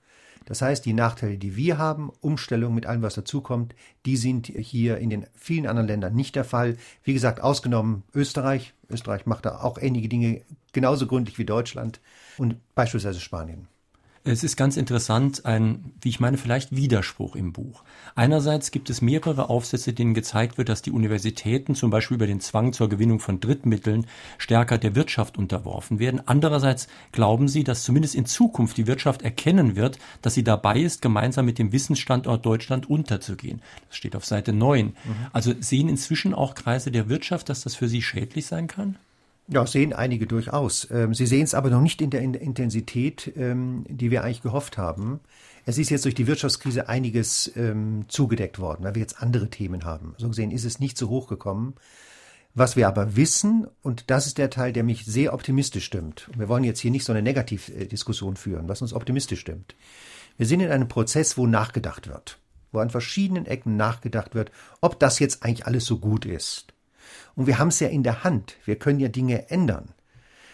[0.46, 3.76] Das heißt, die Nachteile, die wir haben, Umstellung mit allem, was dazukommt,
[4.06, 6.78] die sind hier in den vielen anderen Ländern nicht der Fall.
[7.04, 8.74] Wie gesagt, ausgenommen Österreich.
[8.88, 10.42] Österreich macht da auch ähnliche Dinge
[10.72, 12.00] genauso gründlich wie Deutschland
[12.38, 13.68] und beispielsweise Spanien.
[14.28, 17.84] Es ist ganz interessant, ein, wie ich meine, vielleicht Widerspruch im Buch.
[18.16, 22.40] Einerseits gibt es mehrere Aufsätze, denen gezeigt wird, dass die Universitäten zum Beispiel über den
[22.40, 24.08] Zwang zur Gewinnung von Drittmitteln
[24.40, 26.24] stärker der Wirtschaft unterworfen werden.
[26.26, 31.04] Andererseits glauben sie, dass zumindest in Zukunft die Wirtschaft erkennen wird, dass sie dabei ist,
[31.04, 33.62] gemeinsam mit dem Wissensstandort Deutschland unterzugehen.
[33.90, 34.88] Das steht auf Seite 9.
[34.88, 34.94] Mhm.
[35.34, 38.98] Also sehen inzwischen auch Kreise der Wirtschaft, dass das für sie schädlich sein kann?
[39.48, 40.90] Ja, sehen einige durchaus.
[40.90, 44.78] Ähm, sie sehen es aber noch nicht in der Intensität, ähm, die wir eigentlich gehofft
[44.78, 45.20] haben.
[45.66, 49.84] Es ist jetzt durch die Wirtschaftskrise einiges ähm, zugedeckt worden, weil wir jetzt andere Themen
[49.84, 50.16] haben.
[50.18, 51.76] So gesehen ist es nicht so hoch gekommen.
[52.56, 56.48] Was wir aber wissen, und das ist der Teil, der mich sehr optimistisch stimmt, wir
[56.48, 59.76] wollen jetzt hier nicht so eine Negativdiskussion führen, was uns optimistisch stimmt.
[60.38, 62.40] Wir sind in einem Prozess, wo nachgedacht wird,
[62.72, 66.75] wo an verschiedenen Ecken nachgedacht wird, ob das jetzt eigentlich alles so gut ist.
[67.36, 68.58] Und wir haben es ja in der Hand.
[68.66, 69.90] Wir können ja Dinge ändern.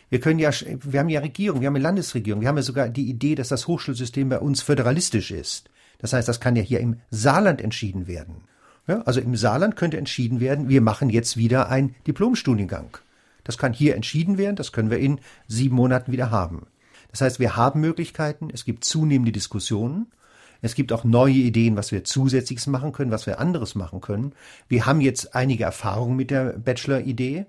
[0.10, 2.90] Wir können ja, wir haben ja Regierung, wir haben eine Landesregierung, wir haben ja sogar
[2.90, 5.70] die Idee, dass das Hochschulsystem bei uns föderalistisch ist.
[6.00, 8.44] Das heißt, das kann ja hier im Saarland entschieden werden.
[8.88, 12.98] Ja, also im Saarland könnte entschieden werden, wir machen jetzt wieder einen Diplomstudiengang.
[13.46, 16.68] Das kann hier entschieden werden, das können wir in sieben Monaten wieder haben.
[17.12, 20.08] Das heißt, wir haben Möglichkeiten, es gibt zunehmende Diskussionen
[20.62, 24.34] es gibt auch neue Ideen, was wir zusätzliches machen können, was wir anderes machen können.
[24.68, 27.46] Wir haben jetzt einige Erfahrungen mit der Bachelor-Idee,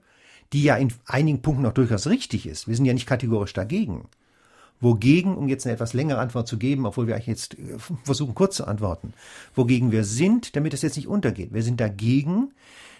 [0.52, 2.68] die ja in einigen Punkten auch durchaus richtig ist.
[2.68, 4.08] Wir sind ja nicht kategorisch dagegen.
[4.80, 8.34] Wogegen, um jetzt eine etwas längere Antwort zu geben, obwohl wir eigentlich jetzt äh, versuchen,
[8.34, 9.14] kurz zu antworten,
[9.54, 11.54] wogegen wir sind, damit es jetzt nicht untergeht.
[11.54, 12.52] Wir sind dagegen,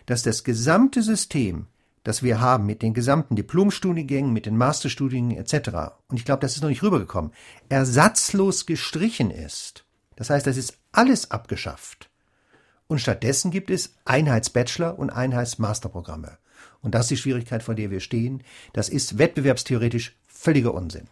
[0.07, 1.67] dass das gesamte System,
[2.05, 6.55] das wir haben mit den gesamten Diplomstudiengängen, mit den Masterstudiengängen etc., und ich glaube, das
[6.55, 7.33] ist noch nicht rübergekommen,
[7.69, 9.85] ersatzlos gestrichen ist.
[10.17, 12.11] Das heißt, das ist alles abgeschafft.
[12.87, 16.39] Und stattdessen gibt es Einheitsbachelor- und Einheitsmasterprogramme.
[16.81, 18.43] Und das ist die Schwierigkeit, vor der wir stehen.
[18.73, 21.09] Das ist wettbewerbstheoretisch völliger Unsinn.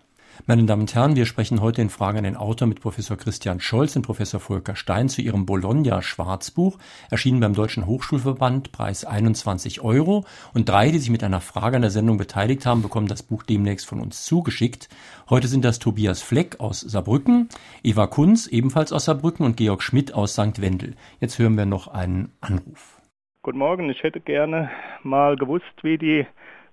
[0.47, 3.61] Meine Damen und Herren, wir sprechen heute in Frage an den Autor mit Professor Christian
[3.61, 6.79] Scholz und Professor Volker Stein zu ihrem Bologna-Schwarzbuch,
[7.11, 10.25] erschienen beim Deutschen Hochschulverband, Preis 21 Euro.
[10.55, 13.43] Und drei, die sich mit einer Frage an der Sendung beteiligt haben, bekommen das Buch
[13.43, 14.89] demnächst von uns zugeschickt.
[15.29, 17.49] Heute sind das Tobias Fleck aus Saarbrücken,
[17.83, 20.63] Eva Kunz ebenfalls aus Saarbrücken und Georg Schmidt aus St.
[20.63, 20.95] Wendel.
[21.21, 22.99] Jetzt hören wir noch einen Anruf.
[23.43, 24.71] Guten Morgen, ich hätte gerne
[25.03, 26.27] mal gewusst, wie die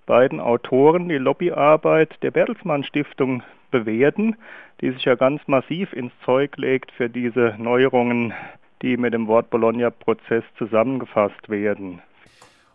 [0.05, 4.35] beiden Autoren die Lobbyarbeit der Bertelsmann Stiftung bewerten,
[4.81, 8.33] die sich ja ganz massiv ins Zeug legt für diese Neuerungen,
[8.81, 12.01] die mit dem Wort Bologna-Prozess zusammengefasst werden.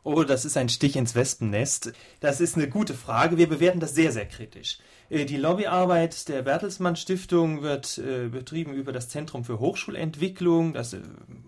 [0.05, 1.93] Oh, das ist ein Stich ins Wespennest.
[2.19, 3.39] Das ist eine gute Frage.
[3.39, 4.79] Wir bewerten das sehr, sehr kritisch.
[5.11, 10.95] Äh, die Lobbyarbeit der Bertelsmann Stiftung wird äh, betrieben über das Zentrum für Hochschulentwicklung, das
[10.95, 11.03] äh,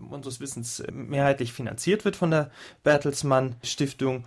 [0.09, 2.53] unseres Wissens mehrheitlich finanziert wird von der
[2.85, 4.25] Bertelsmann Stiftung.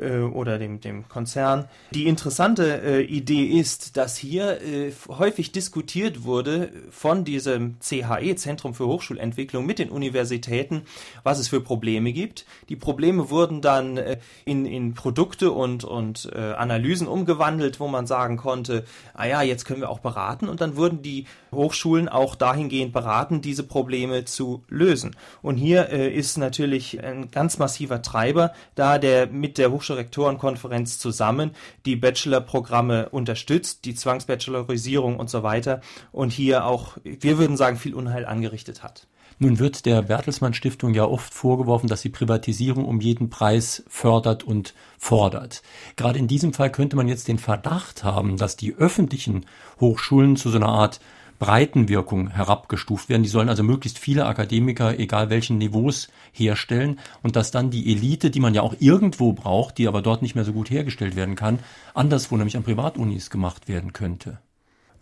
[0.00, 1.68] Äh, oder dem, dem Konzern.
[1.90, 8.74] Die interessante äh, Idee ist, dass hier äh, häufig diskutiert wurde von diesem CHE, Zentrum
[8.74, 10.82] für Hochschulentwicklung, mit den Universitäten,
[11.22, 12.46] was es für Probleme gibt.
[12.68, 18.06] Die Probleme wurden dann äh, in, in Produkte und, und äh, Analysen umgewandelt, wo man
[18.06, 22.36] sagen konnte, ah ja, jetzt können wir auch beraten und dann wurden die Hochschulen auch
[22.36, 25.16] dahingehend beraten, diese Probleme zu lösen.
[25.42, 30.98] Und hier äh, ist natürlich ein ganz massiver Treiber, da der mit der Hochschule Rektorenkonferenz
[30.98, 31.52] zusammen
[31.84, 35.80] die Bachelorprogramme unterstützt, die Zwangsbachelorisierung und so weiter
[36.12, 39.06] und hier auch, wir würden sagen, viel Unheil angerichtet hat.
[39.42, 44.44] Nun wird der Bertelsmann Stiftung ja oft vorgeworfen, dass sie Privatisierung um jeden Preis fördert
[44.44, 45.62] und fordert.
[45.96, 49.46] Gerade in diesem Fall könnte man jetzt den Verdacht haben, dass die öffentlichen
[49.80, 51.00] Hochschulen zu so einer Art
[51.40, 53.22] Breitenwirkung herabgestuft werden.
[53.22, 58.30] Die sollen also möglichst viele Akademiker, egal welchen Niveaus, herstellen und dass dann die Elite,
[58.30, 61.34] die man ja auch irgendwo braucht, die aber dort nicht mehr so gut hergestellt werden
[61.34, 61.58] kann,
[61.94, 64.38] anderswo, nämlich an Privatunis gemacht werden könnte.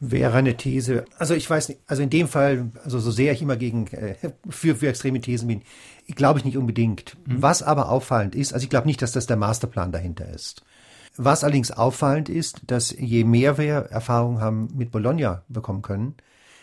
[0.01, 1.05] Wäre eine These.
[1.19, 4.15] Also ich weiß nicht, also in dem Fall, also so sehr ich immer gegen äh,
[4.49, 5.63] für, für extreme Thesen bin,
[6.07, 7.17] glaube ich nicht unbedingt.
[7.27, 7.43] Mhm.
[7.43, 10.63] Was aber auffallend ist, also ich glaube nicht, dass das der Masterplan dahinter ist.
[11.17, 16.15] Was allerdings auffallend ist, dass je mehr wir Erfahrung haben mit Bologna bekommen können,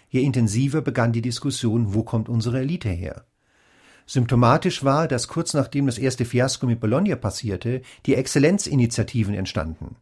[0.10, 3.26] je intensiver begann die Diskussion, wo kommt unsere Elite her?
[4.06, 9.95] Symptomatisch war, dass kurz nachdem das erste Fiasko mit Bologna passierte, die Exzellenzinitiativen entstanden.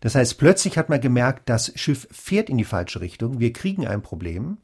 [0.00, 3.86] Das heißt, plötzlich hat man gemerkt, das Schiff fährt in die falsche Richtung, wir kriegen
[3.86, 4.58] ein Problem.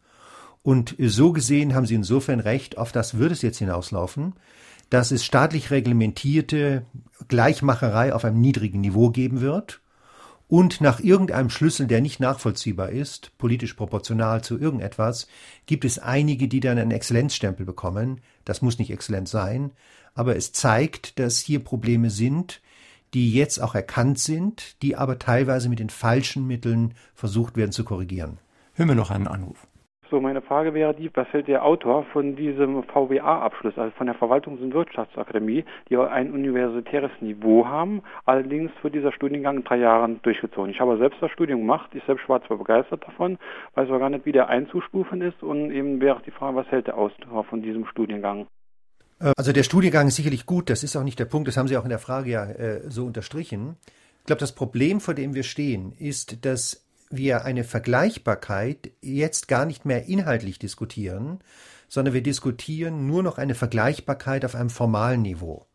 [0.63, 4.35] Und so gesehen haben Sie insofern recht, auf das würde es jetzt hinauslaufen,
[4.91, 6.85] dass es staatlich reglementierte
[7.29, 9.81] Gleichmacherei auf einem niedrigen Niveau geben wird
[10.51, 15.29] und nach irgendeinem Schlüssel, der nicht nachvollziehbar ist, politisch proportional zu irgendetwas,
[15.67, 18.21] gibt es einige, die dann einen Exzellenzstempel bekommen.
[18.45, 19.71] Das muss nicht exzellent sein,
[20.13, 22.61] aber es zeigt, dass hier Probleme sind,
[23.15, 27.85] die jetzt auch erkannt sind, die aber teilweise mit den falschen Mitteln versucht werden zu
[27.85, 28.39] korrigieren.
[28.75, 29.69] Hören wir noch einen Anruf.
[30.11, 34.17] So, meine Frage wäre die, was hält der Autor von diesem VWA-Abschluss, also von der
[34.17, 40.21] Verwaltungs- und Wirtschaftsakademie, die ein universitäres Niveau haben, allerdings für dieser Studiengang in drei Jahren
[40.23, 40.73] durchgezogen.
[40.73, 43.39] Ich habe selbst das Studium gemacht, ich selbst war zwar begeistert davon,
[43.77, 46.89] weiß aber gar nicht, wie der einzustufen ist und eben wäre die Frage, was hält
[46.89, 48.49] der Autor von diesem Studiengang?
[49.21, 51.69] Äh, also der Studiengang ist sicherlich gut, das ist auch nicht der Punkt, das haben
[51.69, 53.77] Sie auch in der Frage ja äh, so unterstrichen.
[54.19, 59.67] Ich glaube, das Problem, vor dem wir stehen, ist, dass wir eine Vergleichbarkeit jetzt gar
[59.67, 61.41] nicht mehr inhaltlich diskutieren,
[61.89, 65.67] sondern wir diskutieren nur noch eine Vergleichbarkeit auf einem formalen Niveau.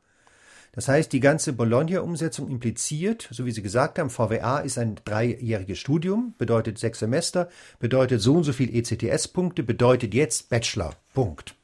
[0.72, 5.80] Das heißt, die ganze Bologna-Umsetzung impliziert, so wie Sie gesagt haben, VWA ist ein dreijähriges
[5.80, 10.96] Studium, bedeutet sechs Semester, bedeutet so und so viel ECTS-Punkte, bedeutet jetzt Bachelor.
[11.14, 11.56] Punkt.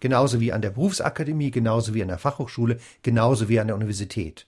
[0.00, 4.46] Genauso wie an der Berufsakademie, genauso wie an der Fachhochschule, genauso wie an der Universität.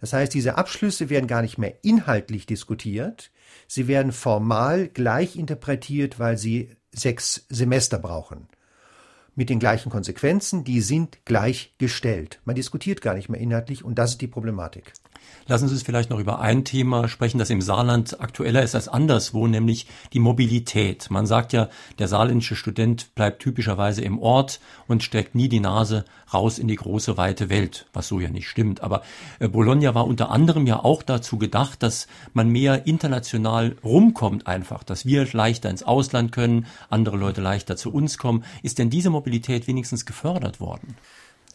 [0.00, 3.30] Das heißt, diese Abschlüsse werden gar nicht mehr inhaltlich diskutiert,
[3.66, 8.48] sie werden formal gleich interpretiert, weil sie sechs Semester brauchen.
[9.34, 12.40] Mit den gleichen Konsequenzen, die sind gleichgestellt.
[12.44, 14.92] Man diskutiert gar nicht mehr inhaltlich und das ist die Problematik.
[15.46, 18.88] Lassen Sie uns vielleicht noch über ein Thema sprechen, das im Saarland aktueller ist als
[18.88, 21.10] anderswo, nämlich die Mobilität.
[21.10, 21.68] Man sagt ja,
[21.98, 26.76] der saarländische Student bleibt typischerweise im Ort und steckt nie die Nase raus in die
[26.76, 28.82] große weite Welt, was so ja nicht stimmt.
[28.82, 29.02] Aber
[29.38, 34.84] äh, Bologna war unter anderem ja auch dazu gedacht, dass man mehr international rumkommt einfach,
[34.84, 38.44] dass wir leichter ins Ausland können, andere Leute leichter zu uns kommen.
[38.62, 40.96] Ist denn diese Mobilität wenigstens gefördert worden?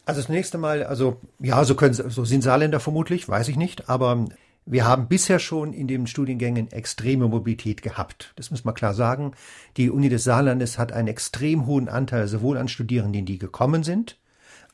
[0.06, 3.90] Also das nächste Mal, also ja, so können so sind Saarländer vermutlich, weiß ich nicht,
[3.90, 4.26] aber
[4.68, 8.34] wir haben bisher schon in den Studiengängen extreme Mobilität gehabt.
[8.36, 9.34] Das muss man klar sagen.
[9.78, 14.18] Die Uni des Saarlandes hat einen extrem hohen Anteil sowohl an Studierenden, die gekommen sind,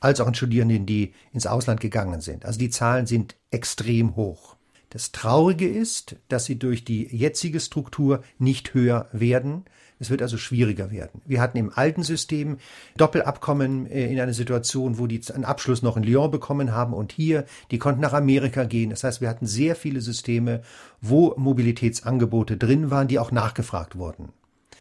[0.00, 2.44] als auch an Studierenden, die ins Ausland gegangen sind.
[2.44, 4.56] Also die Zahlen sind extrem hoch.
[4.88, 9.64] Das Traurige ist, dass sie durch die jetzige Struktur nicht höher werden,
[10.02, 11.22] es wird also schwieriger werden.
[11.24, 12.58] Wir hatten im alten System
[12.96, 17.12] Doppelabkommen äh, in einer Situation, wo die einen Abschluss noch in Lyon bekommen haben und
[17.12, 18.90] hier, die konnten nach Amerika gehen.
[18.90, 20.62] Das heißt, wir hatten sehr viele Systeme,
[21.00, 24.30] wo Mobilitätsangebote drin waren, die auch nachgefragt wurden.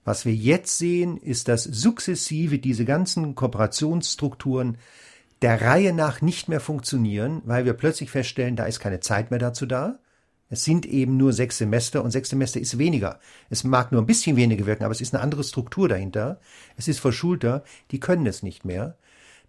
[0.04, 4.80] Was wir jetzt sehen, ist, dass sukzessive diese ganzen Kooperationsstrukturen
[5.44, 9.40] der Reihe nach nicht mehr funktionieren, weil wir plötzlich feststellen, da ist keine Zeit mehr
[9.40, 10.00] dazu da.
[10.52, 13.20] Es sind eben nur sechs Semester und sechs Semester ist weniger.
[13.50, 16.42] Es mag nur ein bisschen weniger wirken, aber es ist eine andere Struktur dahinter.
[16.76, 18.98] Es ist verschulter, die können es nicht mehr.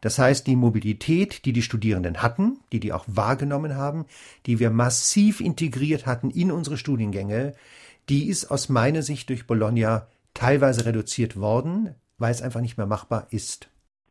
[0.00, 4.06] Das heißt, die Mobilität, die die Studierenden hatten, die die auch wahrgenommen haben,
[4.46, 7.54] die wir massiv integriert hatten in unsere Studiengänge,
[8.08, 12.86] die ist aus meiner Sicht durch Bologna teilweise reduziert worden, weil es einfach nicht mehr
[12.86, 13.68] machbar ist.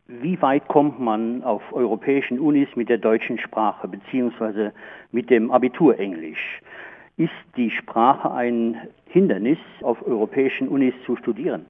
[0.08, 4.74] Wie weit kommt man auf europäischen Unis mit der deutschen Sprache beziehungsweise
[5.12, 6.62] mit dem Abiturenglisch?
[7.18, 11.68] Ist die Sprache ein Hindernis, auf europäischen Unis zu studieren?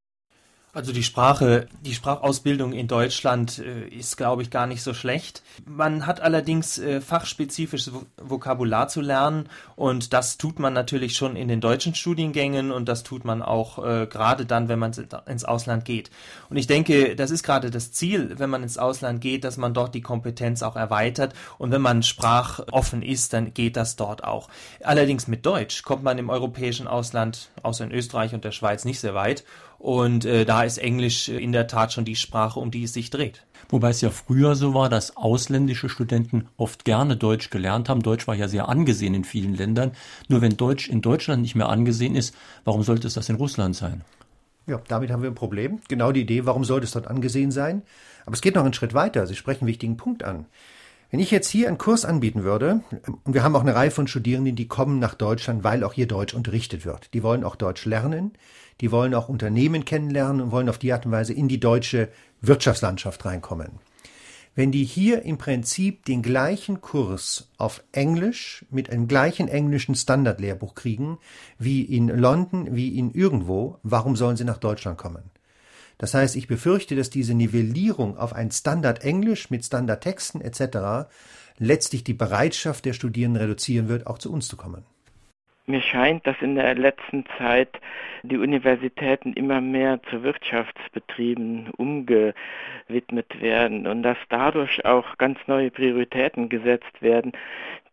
[0.74, 5.44] Also die Sprache, die Sprachausbildung in Deutschland äh, ist, glaube ich, gar nicht so schlecht.
[5.66, 11.50] Man hat allerdings äh, fachspezifisches Vokabular zu lernen und das tut man natürlich schon in
[11.50, 14.94] den deutschen Studiengängen und das tut man auch äh, gerade dann, wenn man
[15.26, 16.10] ins Ausland geht.
[16.50, 19.74] Und ich denke, das ist gerade das Ziel, wenn man ins Ausland geht, dass man
[19.74, 24.48] dort die Kompetenz auch erweitert und wenn man sprachoffen ist, dann geht das dort auch.
[24.84, 29.02] Allerdings mit Deutsch kommt man im europäischen Ausland, außer in Österreich und der Schweiz, nicht
[29.02, 29.44] sehr weit.
[29.82, 33.10] Und äh, da ist Englisch in der Tat schon die Sprache, um die es sich
[33.10, 33.48] dreht.
[33.70, 38.04] Wobei es ja früher so war, dass ausländische Studenten oft gerne Deutsch gelernt haben.
[38.04, 39.94] Deutsch war ja sehr angesehen in vielen Ländern.
[40.28, 43.76] Nur wenn Deutsch in Deutschland nicht mehr angesehen ist, warum sollte es das in Russland
[43.76, 44.02] sein?
[44.68, 45.80] Ja, damit haben wir ein Problem.
[45.88, 47.82] Genau die Idee, warum sollte es dort angesehen sein?
[48.28, 49.26] Aber es geht noch einen Schritt weiter.
[49.26, 50.46] Sie sprechen einen wichtigen Punkt an.
[51.12, 52.80] Wenn ich jetzt hier einen Kurs anbieten würde,
[53.26, 56.07] und wir haben auch eine Reihe von Studierenden, die kommen nach Deutschland, weil auch hier
[56.07, 57.14] Deutsch unterrichtet wird.
[57.14, 58.32] Die wollen auch Deutsch lernen,
[58.80, 62.07] die wollen auch Unternehmen kennenlernen und wollen auf die Art und Weise in die deutsche
[62.39, 63.72] Wirtschaftslandschaft reinkommen.
[64.55, 70.76] Wenn die hier im Prinzip den gleichen Kurs auf Englisch mit einem gleichen englischen Standardlehrbuch
[70.76, 71.18] kriegen,
[71.59, 75.31] wie in London, wie in irgendwo, warum sollen sie nach Deutschland kommen?
[76.02, 81.12] Das heißt, ich befürchte, dass diese Nivellierung auf ein Standard Englisch mit Standardtexten etc.
[81.60, 84.84] letztlich die Bereitschaft der Studierenden reduzieren wird, auch zu uns zu kommen.
[85.72, 87.70] Mir scheint, dass in der letzten Zeit
[88.24, 96.50] die Universitäten immer mehr zu Wirtschaftsbetrieben umgewidmet werden und dass dadurch auch ganz neue Prioritäten
[96.50, 97.32] gesetzt werden,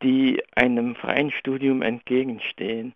[0.03, 2.93] die einem freien Studium entgegenstehen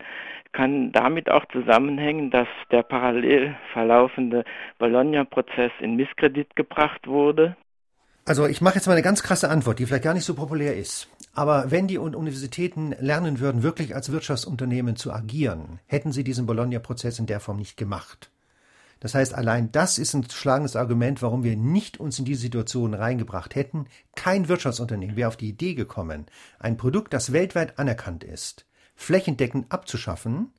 [0.53, 4.45] kann damit auch zusammenhängen, dass der parallel verlaufende
[4.79, 7.57] Bologna-Prozess in Misskredit gebracht wurde?
[8.27, 10.77] Also ich mache jetzt mal eine ganz krasse Antwort, die vielleicht gar nicht so populär
[10.77, 11.09] ist.
[11.35, 17.19] Aber wenn die Universitäten lernen würden, wirklich als Wirtschaftsunternehmen zu agieren, hätten sie diesen Bologna-Prozess
[17.19, 18.31] in der Form nicht gemacht.
[19.01, 22.95] Das heißt, allein das ist ein schlagendes Argument, warum wir nicht uns in diese Situation
[22.95, 23.87] reingebracht hätten.
[24.15, 26.27] Kein Wirtschaftsunternehmen wäre auf die Idee gekommen,
[26.61, 30.53] ein Produkt, das weltweit anerkannt ist, flächendeckend abzuschaffen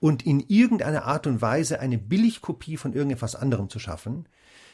[0.00, 4.26] und in irgendeiner Art und Weise eine Billigkopie von irgendetwas anderem zu schaffen.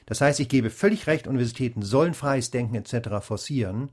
[0.06, 3.20] Das heißt, ich gebe völlig recht, Universitäten sollen freies Denken etc.
[3.20, 3.90] forcieren.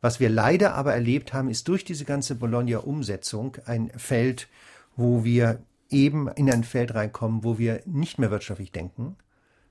[0.00, 4.48] Was wir leider aber erlebt haben, ist durch diese ganze Bologna-Umsetzung ein Feld,
[4.96, 9.16] wo wir eben in ein Feld reinkommen, wo wir nicht mehr wirtschaftlich denken,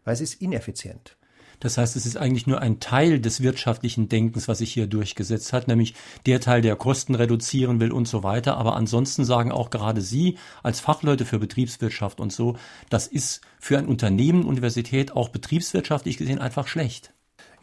[0.03, 1.17] weil es ist ineffizient.
[1.59, 5.53] Das heißt, es ist eigentlich nur ein Teil des wirtschaftlichen Denkens, was sich hier durchgesetzt
[5.53, 5.93] hat, nämlich
[6.25, 8.57] der Teil, der Kosten reduzieren will und so weiter.
[8.57, 12.57] Aber ansonsten sagen auch gerade Sie als Fachleute für Betriebswirtschaft und so,
[12.89, 17.14] das ist für ein Unternehmen, Universität auch betriebswirtschaftlich gesehen einfach schlecht.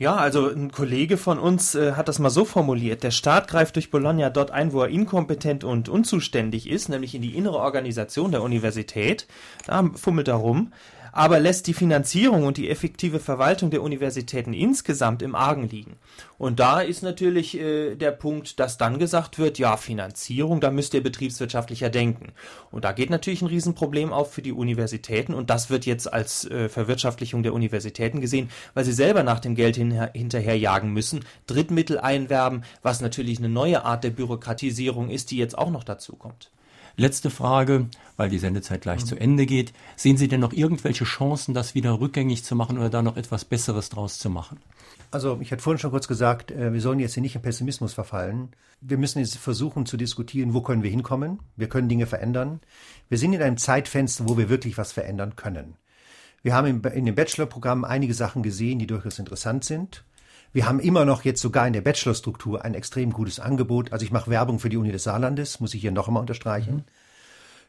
[0.03, 3.05] Ja, also ein Kollege von uns äh, hat das mal so formuliert.
[3.05, 7.23] Der Staat greift durch Bologna dort ein, wo er inkompetent und unzuständig ist, nämlich in
[7.23, 9.29] die innere Organisation der Universität.
[9.65, 10.73] Da fummelt er rum
[11.13, 15.97] aber lässt die Finanzierung und die effektive Verwaltung der Universitäten insgesamt im Argen liegen.
[16.39, 20.95] Und da ist natürlich äh, der Punkt, dass dann gesagt wird, ja, Finanzierung, da müsst
[20.95, 22.33] ihr betriebswirtschaftlicher denken.
[22.71, 26.45] Und da geht natürlich ein Riesenproblem auf für die Universitäten und das wird jetzt als
[26.47, 31.99] äh, Verwirtschaftlichung der Universitäten gesehen, weil sie selber nach dem Geld hin hinterherjagen müssen, Drittmittel
[31.99, 36.51] einwerben, was natürlich eine neue Art der Bürokratisierung ist, die jetzt auch noch dazu kommt.
[36.97, 37.87] Letzte Frage,
[38.17, 39.07] weil die Sendezeit gleich mhm.
[39.07, 39.73] zu Ende geht.
[39.97, 43.45] Sehen Sie denn noch irgendwelche Chancen, das wieder rückgängig zu machen oder da noch etwas
[43.45, 44.59] Besseres draus zu machen?
[45.11, 47.95] Also ich hatte vorhin schon kurz gesagt, äh, wir sollen jetzt hier nicht in Pessimismus
[47.95, 48.51] verfallen.
[48.81, 51.41] Wir müssen jetzt versuchen zu diskutieren, wo können wir hinkommen.
[51.57, 52.61] Wir können Dinge verändern.
[53.09, 55.77] Wir sind in einem Zeitfenster, wo wir wirklich was verändern können.
[56.43, 60.05] Wir haben in dem Bachelorprogramm einige Sachen gesehen, die durchaus interessant sind.
[60.53, 63.93] Wir haben immer noch jetzt sogar in der Bachelorstruktur ein extrem gutes Angebot.
[63.93, 66.75] Also ich mache Werbung für die Uni des Saarlandes, muss ich hier noch einmal unterstreichen.
[66.75, 66.85] Mhm.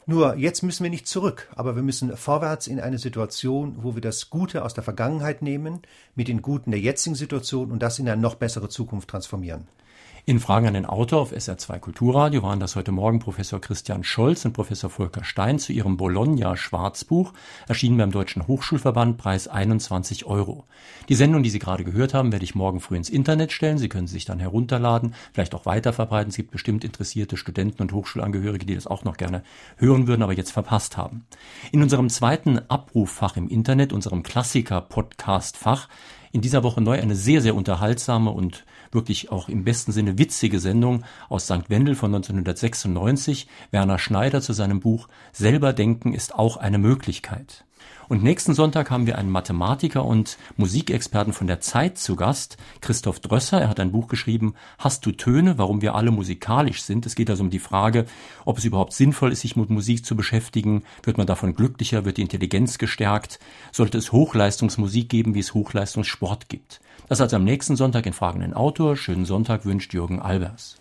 [0.06, 4.02] Nur jetzt müssen wir nicht zurück, aber wir müssen vorwärts in eine Situation, wo wir
[4.02, 5.82] das Gute aus der Vergangenheit nehmen,
[6.14, 9.68] mit den Guten der jetzigen Situation und das in eine noch bessere Zukunft transformieren.
[10.26, 14.46] In Fragen an den Autor auf SR2 Kulturradio waren das heute Morgen Professor Christian Scholz
[14.46, 17.34] und Professor Volker Stein zu ihrem Bologna-Schwarzbuch,
[17.68, 20.64] erschienen beim Deutschen Hochschulverband, Preis 21 Euro.
[21.10, 23.78] Die Sendung, die Sie gerade gehört haben, werde ich morgen früh ins Internet stellen.
[23.78, 26.30] Sie können sie sich dann herunterladen, vielleicht auch weiterverbreiten.
[26.30, 29.44] Es gibt bestimmt interessierte Studenten und Hochschulangehörige, die das auch noch gerne
[29.76, 31.26] hören würden, aber jetzt verpasst haben.
[31.74, 35.90] In unserem zweiten Abruffach im Internet, unserem Klassiker-Podcast-Fach,
[36.32, 38.64] in dieser Woche neu eine sehr, sehr unterhaltsame und
[38.94, 41.70] wirklich auch im besten Sinne witzige Sendung aus St.
[41.70, 43.48] Wendel von 1996.
[43.72, 47.66] Werner Schneider zu seinem Buch Selber denken ist auch eine Möglichkeit.
[48.10, 53.20] Und nächsten Sonntag haben wir einen Mathematiker und Musikexperten von der Zeit zu Gast, Christoph
[53.20, 53.62] Drösser.
[53.62, 57.06] Er hat ein Buch geschrieben, Hast du Töne, warum wir alle musikalisch sind?
[57.06, 58.06] Es geht also um die Frage,
[58.46, 60.84] ob es überhaupt sinnvoll ist, sich mit Musik zu beschäftigen.
[61.04, 62.06] Wird man davon glücklicher?
[62.06, 63.40] Wird die Intelligenz gestärkt?
[63.72, 66.82] Sollte es Hochleistungsmusik geben, wie es Hochleistungssport gibt?
[67.08, 68.96] Das also am nächsten Sonntag in Fragenden Autor.
[68.96, 70.78] Schönen Sonntag wünscht Jürgen Albers.